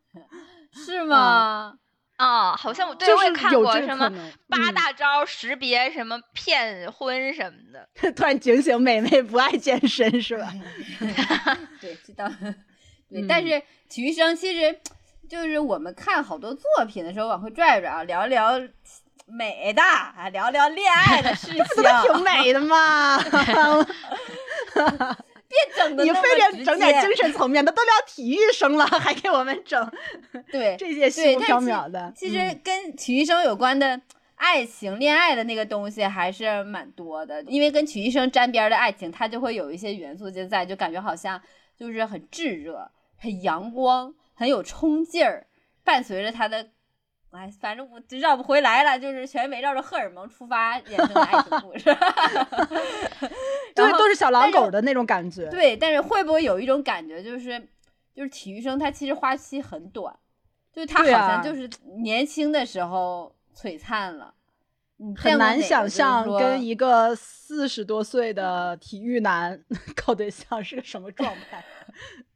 [0.72, 1.74] 是吗？
[2.16, 4.06] 啊、好像我对就是我也看过什么
[4.46, 7.88] 八嗯大招识别什么骗婚什么的。
[8.12, 10.52] 突然警醒，美妹不爱健身是吧？
[11.80, 12.30] 对，知道。
[13.08, 14.78] 对，但嗯是体育生其实
[15.30, 18.60] 就是我们看好多作品的时候，往回拽拽啊，聊一聊
[19.26, 23.16] 美的，啊，聊聊恋爱的事情， 不都挺美的吗？
[25.46, 27.32] 别整的你非得整点精神。
[27.32, 29.92] 层面的，都聊体育生了，还给我们整
[30.50, 32.12] 对，这些虚无缥缈的。
[32.16, 34.00] 其实嗯跟体育生有关的
[34.34, 41.40] 爱情、恋爱的那个东西还是蛮多的，因为跟体育生沾边的爱情，它就会有一些元素就在，就感觉好像
[41.76, 45.46] 就是很炙热、很阳光、很有冲劲儿，
[45.84, 46.70] 伴随着他的。
[47.30, 51.84] 哎，反正我绕不回来了，就是全围绕着荷尔蒙出发衍生的爱情故事。
[53.76, 55.46] 对都是小狼狗的那种感觉。
[55.50, 57.60] 对，但是会不会有一种感觉，就是
[58.14, 60.18] 就是体育生他其实花期很短，
[60.72, 61.68] 就是他好像就是
[62.02, 64.34] 年轻的时候璀璨了，
[64.96, 69.62] 你很难想象跟跟一个四十多岁的体育男
[70.04, 71.62] 搞对象是个什么状态。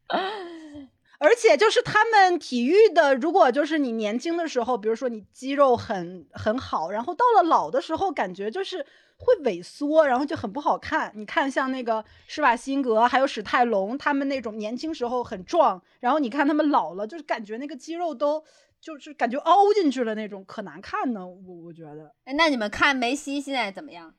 [1.18, 8.84] 而且就是他们体育的，如果就是你年轻的时候，比如说你肌肉很很好，然后到了老的时候，感觉就是
[9.16, 11.12] 会萎缩，然后就很不好看。
[11.14, 18.42] 你看像那个施瓦辛格还有史泰龙，他们那种年轻时候很壮，然后你看他们老了，就是感觉那个肌肉都
[18.80, 21.26] 就是感觉凹进去了那种，可难看呢。
[21.26, 22.12] 我我觉得。
[22.24, 24.14] 哎那你们看梅西现在怎么样？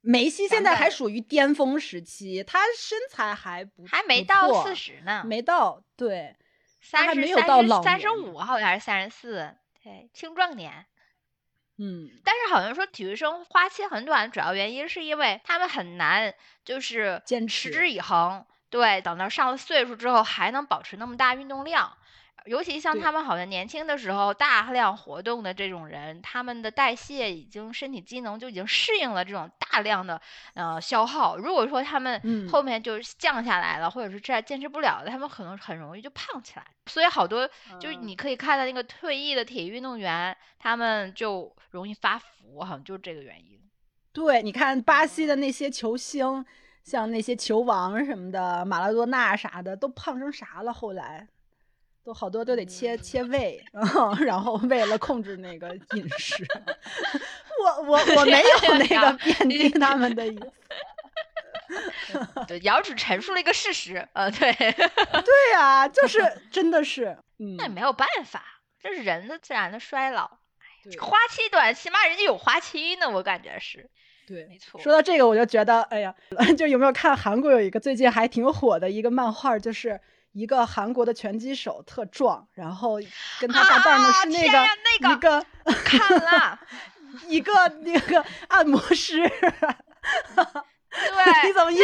[0.00, 6.36] 梅西现在还属于巅峰时期，他身材还不还没到四，十呢，没到，对，
[6.90, 10.86] 他三十还没有到老三十年五好像还是三十四，对，青壮年。
[11.78, 16.32] 嗯，但是好像说体育生花期很短，主要原因是因为他们很难
[16.64, 18.46] 就是坚持持之以恒。
[18.70, 21.96] 对，等到上了岁数之后还能保持那么大运动量，
[22.46, 30.20] 尤其像他们好像年轻的时候大量活动的这种人，他们的代谢已经身体机能就已经适应了这种大量的
[30.54, 31.36] 呃消耗。
[31.36, 36.64] 如果说他们嗯后面就是降下来了，或者是这样坚持不了的，他们可能很容易就胖起来。
[36.86, 37.48] 所以好多
[37.80, 43.60] 就是嗯你可以看到那个退役的体育运动员，他们就容易发福，好像就是这个原因。
[44.12, 46.42] 对，你看巴西的那些球星，
[46.82, 50.72] 像那些球王什么的，马拉多纳啥的，都胖成啥了？
[50.72, 51.26] 后来
[52.06, 53.60] 都好多都得切切胃，
[54.24, 56.46] 然后为了控制那个饮食，
[57.60, 60.52] 我我我没有 那个贬低他们的意思。
[62.46, 67.06] 对，瑶只陈述了一个事实，呃，对，对呀、就是真的是，
[67.40, 68.40] 嗯那也，没有办法，
[68.80, 70.30] 这是人的自然的衰老。
[70.84, 73.90] 对花期短，起码人家有花期呢，我感觉是。
[74.28, 76.14] 对没错说到这个，我就觉得，哎呀，
[76.56, 80.00] 就有没有看韩国有一个最近还挺火的一个漫画，就是
[80.36, 82.98] 一个韩国的拳击手特壮，然后
[83.40, 84.58] 跟他搭档的啊是那个、
[85.10, 85.42] 一个
[85.82, 86.60] 看了，
[87.26, 89.40] 一个那个 按摩师，对，
[91.46, 91.82] 你怎么一副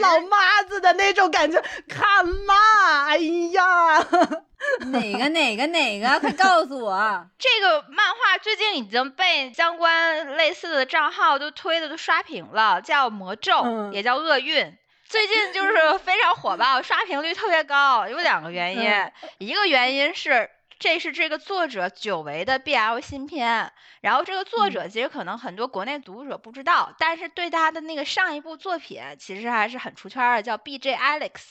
[0.00, 1.62] 老妈子的那种感觉？
[1.88, 3.18] 看嘛，哎
[3.54, 3.98] 呀，
[4.90, 6.18] 哪个哪个哪个？
[6.18, 7.24] 快告诉我！
[7.38, 14.76] 这个漫画最近已经被相关类似的账号都推的都刷屏了，叫魔咒，嗯也叫厄运。
[15.12, 20.48] 最近就是非常火爆，刷屏率特别高，有两个原因，嗯一个原因是
[20.78, 23.70] 这是这个作者久违的 BL 新片，
[24.00, 31.50] 然后这个作者其实可能很多国内读者不知道，但是对他的那个上一部作品其实还是很出圈儿的，叫 BJ Alex，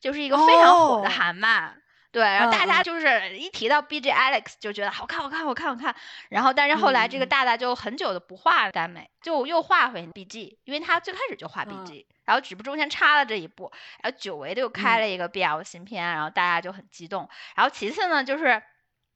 [0.00, 1.80] 就是一个非常火的哦韩漫。
[2.12, 5.96] 对，然后大家就是一提到 BJ Alex 就觉得好看，好看，好看，好看。
[6.28, 13.72] 然后，但是后来这个嗯大大就很久的不画耽美，就又画回 BG，因为他最开始就画嗯 BG，、然后只不过中间插了这一步，
[14.02, 17.26] 然后久违的又开了一个 BL 新片，然后大家就很激动。
[17.56, 18.62] 然后其次呢，就是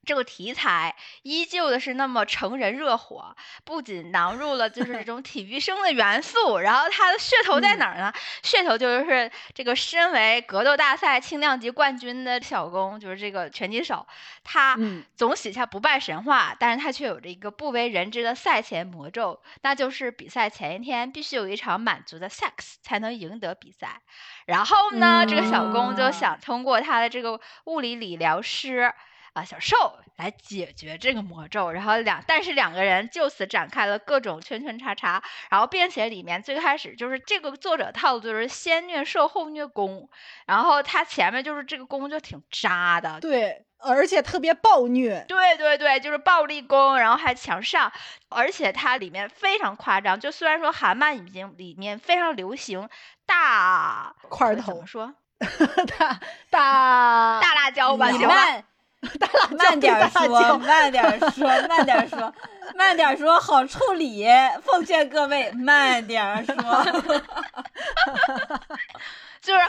[0.05, 8.13] 这个题材依旧的是那么成人热火，不仅囊入了就是这 种体育生的元素，然后它的噱头在哪儿呢？
[8.43, 14.05] 噱头就是这个身为格斗大赛轻量级冠军的小公，就是这个拳击手，
[14.43, 24.01] 他嗯总写下不败神话，但是他却有着一个不为人知的赛前魔咒，那就是比赛前一天必须有一场满足的 sex 才能赢得比赛。
[24.45, 28.93] 然后呢，这个小公就嗯想通过他的这个物理理疗师。
[29.33, 29.75] 啊，小受
[30.15, 40.07] 来解决这个魔咒，然后两，但是两个人就此展开了各种圈圈叉叉，然后并且里面最开始就是这个作者套路就是先虐受后虐攻，
[40.45, 45.25] 然后他前面就是这个攻就挺渣的，对，而且特别暴虐。
[45.27, 47.91] 对对对，就是暴力攻，然后还强上，
[48.29, 50.19] 而且它里面非常夸张。
[50.19, 52.87] 就虽然说韩漫已经里面非常流行
[53.25, 55.15] 大块头怎么说
[55.97, 56.19] 大
[56.51, 58.35] 大大辣椒吧，你行吧？
[59.19, 62.33] 慢慢点儿说，慢点儿说，慢点儿说，
[62.75, 64.25] 慢点儿说，好处理。
[64.63, 66.55] 奉劝各位慢点儿说。
[69.41, 69.61] 就是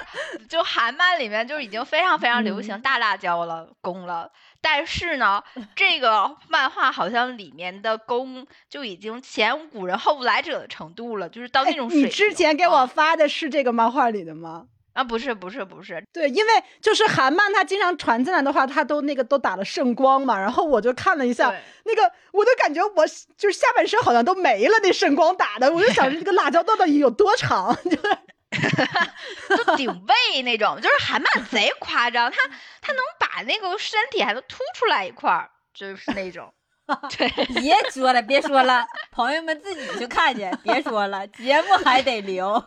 [0.48, 4.30] 就韩漫里面就已经非常非常流行嗯大辣椒了，攻了。
[4.60, 5.42] 但是呢，
[5.74, 12.06] 这个漫画好像里面的攻就已经前无古人后无来者的程度了，就是到那哎种水平。
[12.06, 14.66] 你之前给我啊发的是这个漫画里的吗？
[14.94, 21.52] 啊，不是不是不是，对，因为就是韩漫，他经常传进来的话，他都那个都打了圣光嘛，然后我就看了一下，
[21.84, 23.04] 那个我都感觉我
[23.36, 32.38] 就是下半身好像都没了，那圣光打的，我就想着这个辣椒到底有多长， 就是就顶 背那种，就是韩漫贼夸张，他
[32.80, 36.54] 他能把那个身体还能凸出来一块儿，就是那种。
[37.16, 42.62] 对，别说了，别说了，朋友们自己去看去，别说了，节目还得留。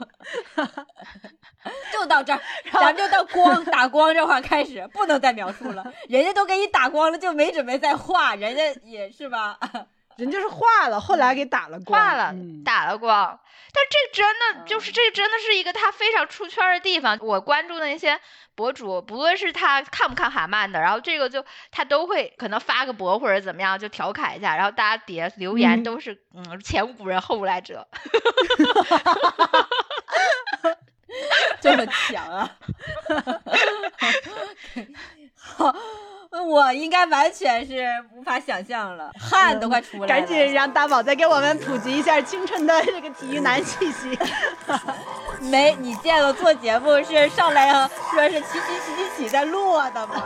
[1.99, 2.39] 就到这儿，
[2.71, 5.93] 咱们就到光打光这块开始，不能再描述了。
[6.09, 9.57] 人家都给你打光了，就没准备再画，人家也是吧？
[10.17, 13.39] 人家是画了，后来给打了光，画了，嗯打了光。
[13.71, 17.19] 但这真的就是这真的是一个他非常出圈的地方。
[17.21, 18.19] 我关注的那些
[18.55, 27.87] 博主，不论是他看不看韩漫的，然后这个就他都会可能发个博或者怎么样，就调侃一下，然后大家底下留言嗯都是嗯前无古人后无来者。
[31.61, 32.49] 这么强啊！
[35.39, 35.73] 好，
[36.45, 40.07] 我应该完全是无法想象了，汗都快出来了。
[40.07, 44.17] 赶紧让大宝再给我们普及一下青春的这个体育男气息。
[45.39, 50.23] 没你见了做节目是上来啊，说是起起起起起在落的吗？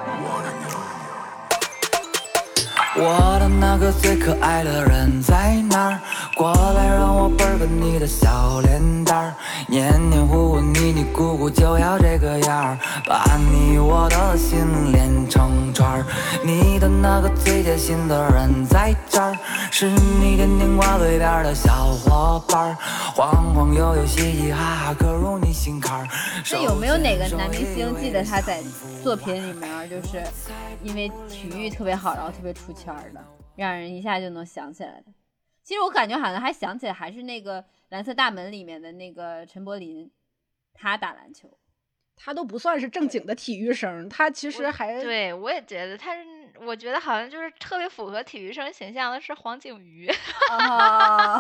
[2.94, 6.00] 我的那个最可爱的人在哪儿？
[6.36, 9.34] 过来让我啵个你的小脸蛋儿，
[9.70, 16.06] 黏黏糊糊腻腻咕咕就要这个样儿，把你我的心连成串儿。
[16.44, 19.38] 你的那个最贴心的人在这儿，
[19.72, 22.78] 是你天天挂嘴边的小伙伴儿，
[23.16, 26.08] 晃晃悠悠嘻嘻哈哈刻入你心坎儿。
[26.52, 28.62] 那有没有哪个男明星记得他在
[29.02, 30.22] 作品里面就是
[30.84, 33.24] 因为体育特别好，然后特别出圈的，
[33.56, 35.06] 让人一下就能想起来的？
[35.64, 40.10] 其实我感觉好像还想起来，还是那个《蓝色大门》里面的那个陈柏霖，
[40.74, 41.58] 他打篮球。
[42.24, 46.24] 他都不算是正经的体育生，他其实还对，我也觉得他是，
[46.60, 50.08] 我觉得好像就是特别符合体育生形象的是黄景瑜，
[50.52, 51.40] 啊，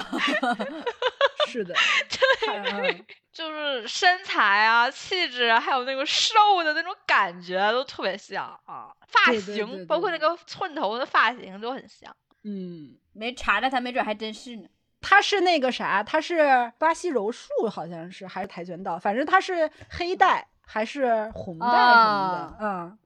[1.51, 1.75] 是的，
[2.47, 6.33] 嗯就是身材啊、气质啊，还有那个瘦
[6.63, 12.15] 的那种感觉都特别像啊，发对对型对对包括那个寸头的发型都很像。
[12.43, 12.97] 嗯。
[13.13, 14.69] 没查查，他没准还真是呢。
[15.01, 22.99] 他是那个啥，他是巴西柔术，好像是还是跆拳道，反正他是黑带还是红带什么的，嗯，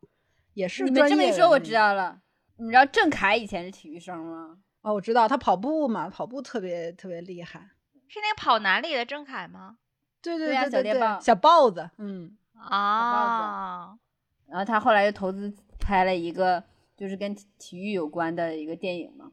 [0.53, 2.19] 也是你们专业的这么一说，我知道了。
[2.57, 4.57] 你知道郑恺以前是体育生吗？
[4.81, 7.69] 哦，我知道他跑步嘛，跑步特别特别厉害，
[8.15, 9.75] 是那个跑男里的郑恺吗？
[10.21, 13.93] 对对对呀对对小猎豹小豹子，嗯，啊，
[14.47, 16.63] 然后他后来又投资拍了一个
[16.95, 19.29] 就是跟体体育有关的一个电影嘛。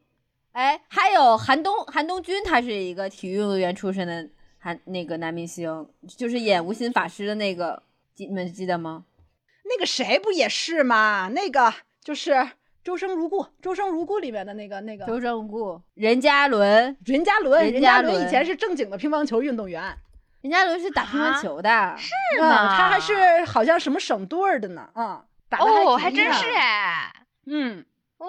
[0.51, 4.29] 哎，还有韩东韩东君，他是一个体育运动员出身的
[4.59, 7.81] 韩那个男明星，就是演无心法师的那个，
[8.13, 9.05] 记你们记得吗？
[9.63, 11.29] 那个谁不也是吗？
[11.33, 11.73] 那个
[12.03, 12.49] 就是
[12.83, 19.97] 周生如故，周生如故里面的那个那个周生如故、任嘉伦，任嘉伦，任任嘉嘉伦伦以前是正经的乒乓球运动员，
[20.41, 22.11] 任嘉伦是打乒啊乓球的，是
[22.41, 22.75] 嗯，吗？
[22.75, 27.13] 他还是好像什么省队儿的呢，啊、打的哦，还挺厉害还真是哎，
[27.45, 27.85] 嗯，
[28.17, 28.27] 哇，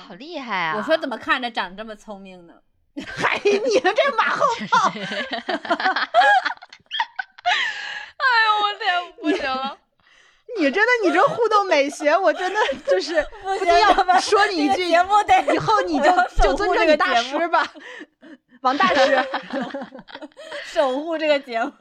[0.00, 0.74] 嗯好厉害啊！
[0.76, 2.54] 我说怎么看着长这么聪明呢？
[3.06, 4.90] 嗨，你们这马后炮
[8.20, 9.78] 哎呦，我天，不行了。
[10.58, 16.10] 你真的，你这互动美学，我真的就是 不不定要说你一句，节目得以后你就
[16.42, 17.66] 就尊这个称你大师吧，
[18.62, 19.24] 王大师。
[20.66, 21.72] 守护这个节目。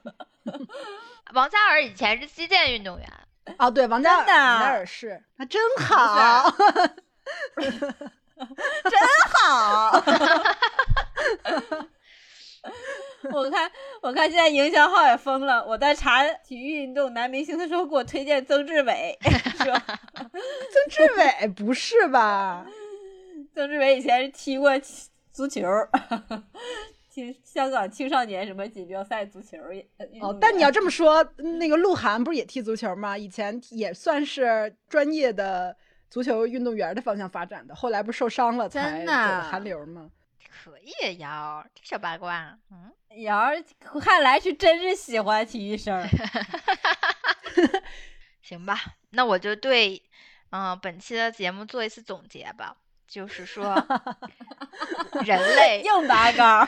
[1.33, 3.07] 王嘉尔以前是击剑运动员，
[3.57, 6.51] 哦，对，王嘉尔，真的王嘉尔是，那真好。
[8.83, 8.99] 真
[9.31, 10.03] 好。
[13.33, 13.69] 我看，
[14.01, 15.65] 我看现在营销号也疯了。
[15.65, 19.17] 我在查体育运动男明星的时候，给我推荐曾志伟，
[19.63, 19.73] 说
[20.15, 22.65] 曾志伟不是吧？
[23.53, 24.71] 曾志伟以前是踢过
[25.31, 25.67] 足球，
[27.09, 29.85] 青香港青少年什么锦标赛足球也。
[30.21, 31.21] 哦但你要这么说，
[31.59, 33.17] 那个鹿晗不是也踢足球吗？
[33.17, 35.75] 以前也算是专业的
[36.09, 40.09] 足球运动员的方向发展的，后来不是受伤了才走韩流吗？
[40.63, 43.61] 可以呀，这小八卦，嗯，瑶儿
[44.01, 46.01] 看来是真是喜欢体育生。
[48.41, 48.79] 行吧，
[49.11, 50.01] 那我就对，
[50.51, 52.75] 嗯、本期的节目做一次总结吧，
[53.07, 53.75] 就是说，
[55.25, 56.67] 人类硬拔高，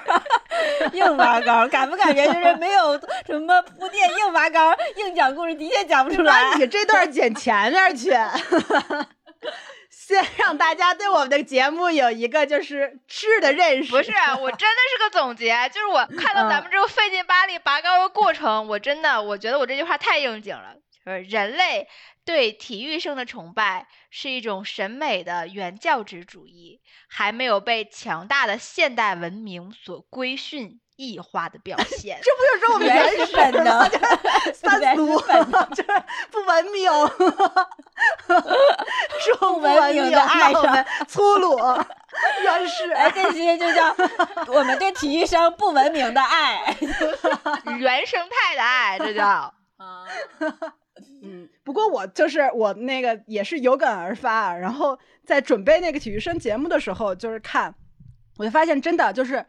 [0.94, 6.58] 硬拔高，感不感觉就是没有什么铺垫，硬拔高，硬讲故事的确讲不出来把。
[6.58, 8.12] 你这段剪前面去，
[10.72, 13.92] 大家对我们的节目有一个就是质的认识。
[13.92, 14.10] 不是，
[14.40, 21.90] 我真的是个总结，就是我 看到咱们这个费劲巴力拔高的过程，我真的我觉得我这句话太应景了，就是人类
[22.24, 32.20] 对体育生的崇拜是一种审美的原教旨主义，还没有被强大的现代文明所规训异化的表 现。
[32.22, 33.88] 这不就是我们原本能吗？
[33.90, 33.98] 就
[34.52, 35.20] 是 三俗，
[35.76, 36.90] 就是不文明，
[39.20, 41.58] 说不文明的爱上让我们粗鲁、
[42.44, 42.92] 原始。
[42.92, 43.96] 哎，这些就叫
[44.48, 46.76] 我们对体育生不文明的爱。
[47.80, 49.26] 原生态的爱，这叫
[49.78, 50.06] 啊，
[51.24, 57.74] 嗯，不过我就是我那个也是有感而发，啊然后在准备那个体育生节目的时候，就是看，
[58.38, 59.46] 我就发现真的就是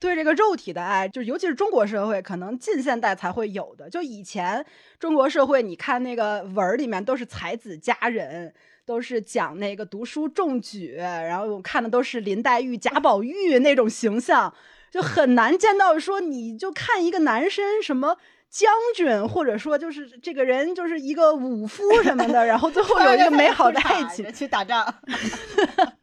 [0.00, 3.88] 对这个肉体的爱，就尤其是中国社会，可能近现代才会有的。
[3.88, 4.64] 就以前
[4.98, 8.52] 中国社会，你看那个文儿里面都是才子佳人。
[8.86, 14.52] 都是讲那个读书中举，然后我看的都是林黛玉、贾宝玉那种形象，
[14.90, 18.16] 就很难见到说你就看一个男生什么
[18.48, 24.84] 将军，或者说就是这个人就是一个武夫什么的，然后最后 有一个美好的爱情，去打仗。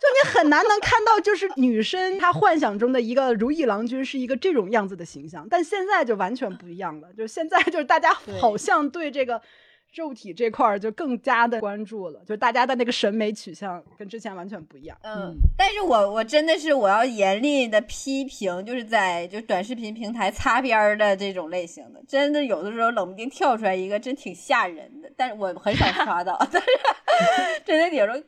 [0.00, 9.40] 就你很难能看到就是女生她幻想中的一个如意郎君是一个这种样子的形象，但现在就完全不一样了，就现在就是大家好像对这个。
[9.94, 14.96] 肉体这块儿就更加的关注了，就是大家的那个审美取向跟之前完全不一样。
[15.02, 25.12] 嗯，但是我我真的是我要严厉的批评，就是在就短视频平台擦边儿的这种类型的，真的有的时候冷不丁跳出来一个，真挺吓人的。
[25.14, 26.68] 但是我很少刷到， 但是
[27.62, 28.18] 真的有时候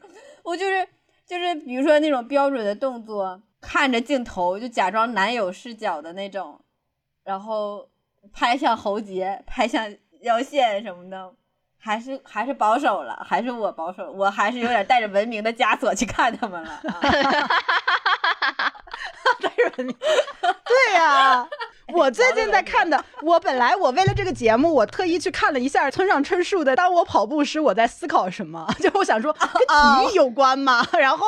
[0.42, 0.86] 我就是
[1.26, 6.60] 就是比如说那种标准的动作，看着镜头就假装男友视角的那种，
[7.24, 7.88] 然后
[8.32, 11.34] 拍向喉结，拍向腰线什么的。
[11.76, 16.70] 还是还是保守了，还是我保守，我还是有点带着文明的枷锁去看他们了。
[16.70, 17.00] 啊、
[19.38, 19.94] 带着文明，
[20.40, 21.46] 对呀、
[21.88, 30.86] 我最近在看的， 我本来我为了这个节目，我特意去看了一下村上春树的《当我跑步时我在思考什么》，就我想说跟体育有关吗？
[30.98, 31.26] 然后。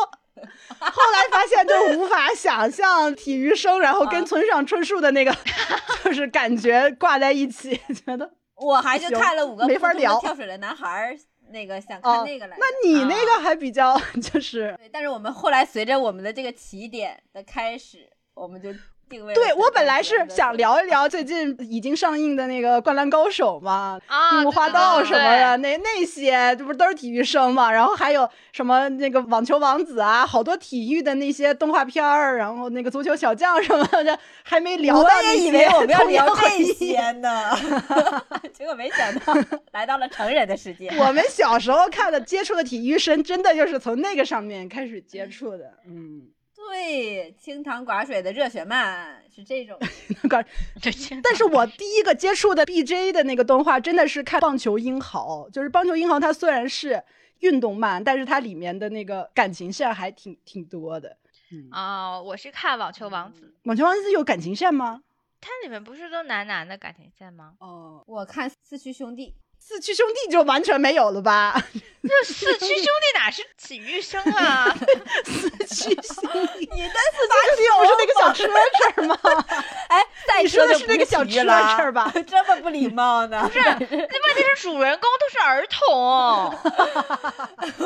[0.79, 5.35] 后来发现就无法想象体育生，然后跟村上春树的那个
[6.05, 7.75] 就是感觉挂在一起，
[8.07, 11.17] 觉得我还是看了五个没法聊跳水的男孩儿，
[11.51, 12.63] 那个想哦看那个来着。
[12.63, 18.69] 那你那啊个还比较就是对，但是我们后来随着我们的这个起点的开始，我们就
[19.09, 27.71] 定位对我本来是想聊一聊最近已经上映的那个《灌篮高手》嘛，啊，樱木花道什么的，那那些这不都是体育生嘛？
[27.71, 37.51] 然后还有什么那个网球王子啊，好多体育的那些动画片儿，然后那个足球小将什么的， 还没聊到我也以为我们要聊这些呢，
[38.53, 39.35] 结果没想到
[39.73, 40.89] 来到了成人的世界。
[40.99, 45.73] 我们小时候看的、接触的体育生，真的就是从那个上面开始接触的。
[45.87, 46.23] 嗯，
[46.69, 49.79] 对，清汤寡水的热血漫是这种。
[51.23, 57.03] 但是我第一个接触的 BJ 的那个动画，真的是看《棒球英豪》，就是《棒球英豪》，它虽然是
[57.41, 61.17] 运动漫，但是它里面的那个感情线还挺挺多的。
[61.53, 65.03] 嗯，啊、我是看网球王子，网球王子有感情线吗？
[65.41, 67.55] 它里面不是都男男的感情线吗？
[67.61, 69.35] 哦，我看四驱兄弟，
[69.69, 71.61] 四驱兄弟就完全没有了吧？
[72.03, 74.73] 这四驱兄弟哪是体育生啊？
[75.27, 78.47] 四驱兄弟，你的四驱兄弟不是那个小车
[78.95, 79.19] 车吗？
[79.91, 82.13] 哎，赛你说车的是那个小车车吧？
[82.25, 83.43] 这么不礼貌呢？
[83.43, 85.93] 不是，那问题是主人公都是儿童。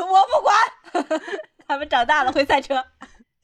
[0.03, 0.55] 我不管，
[1.67, 2.85] 他们长大了会赛车。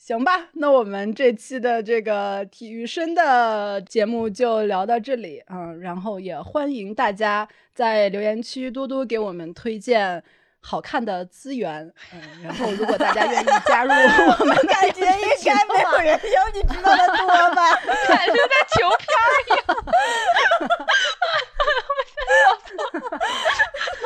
[0.07, 10.23] 行吧，那我们这期的这个体育生的节目就聊到这里，嗯，然后也欢迎大家在留言区多多给我们推荐
[10.61, 17.75] 好看的资源，嗯，然后如果大家愿意加入我们感觉应该没有人有你知道的多吧？
[18.07, 19.67] 感觉在求片儿一样。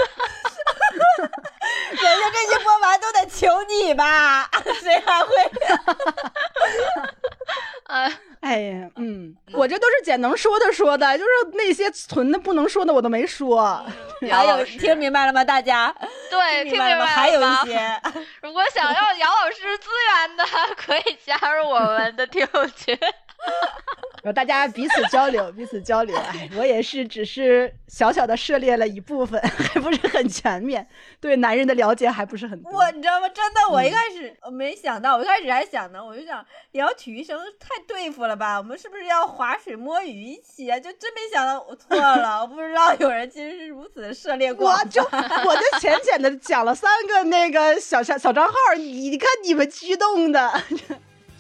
[1.92, 4.50] 人家这些播完都得求你吧？
[4.82, 5.34] 谁还会？
[7.90, 13.84] 嗯，哎呀，嗯，我这都是捡能说的说的，就是那些存的不能说的我都没说。
[14.30, 15.44] 还有老师听明白了吗？
[15.44, 15.94] 大家
[16.30, 17.06] 对，听明白了吗？
[17.08, 18.02] 还有一些，
[18.42, 20.46] 如果想要姚老师资源的，
[20.78, 22.98] 可以加入我们的听友群。
[24.24, 26.16] 然后大家彼此交流，彼此交流。
[26.16, 30.88] 哎，我也是只是小小的涉猎了一部分， 还不是很全面，
[31.20, 32.72] 对男人的了解还不是很多。
[32.72, 33.28] 我你知道吗？
[33.30, 38.60] 真的，我一开始我没想到，我一开始还想呢，我就想聊体育生太对付了吧？
[38.60, 40.78] 我们是不是要划水摸鱼一起啊？
[40.80, 50.62] 就真没想到我错了，我不知道有人其实是如此的涉猎过我就我就浅浅的讲了三个那个小小小账号，你你看你们激动的，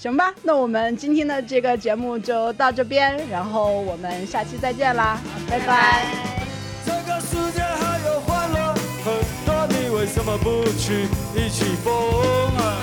[0.02, 0.34] 行吧？
[0.42, 6.08] 那我们今天的这个节目就到这边，然后我们下期再见啦，拜拜
[6.84, 8.74] 这个世界还有欢乐
[9.06, 9.14] 很
[9.46, 11.94] 多，你为什么不去一起疯
[12.58, 12.82] 啊？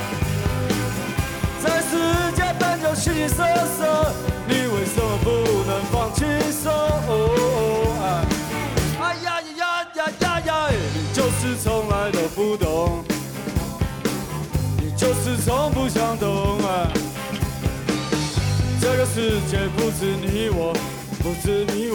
[1.60, 3.44] 在世界本就形形色
[3.76, 4.12] 色，
[4.46, 5.28] 你为什么不
[5.66, 6.70] 能放轻松？
[8.00, 8.24] 啊
[9.00, 10.70] 哎呀呀呀呀呀呀！
[10.94, 13.02] 你就是从来都不懂，
[14.80, 16.57] 你就是从不想懂！
[18.99, 20.74] 个世界不止你我，
[21.22, 21.88] 不止你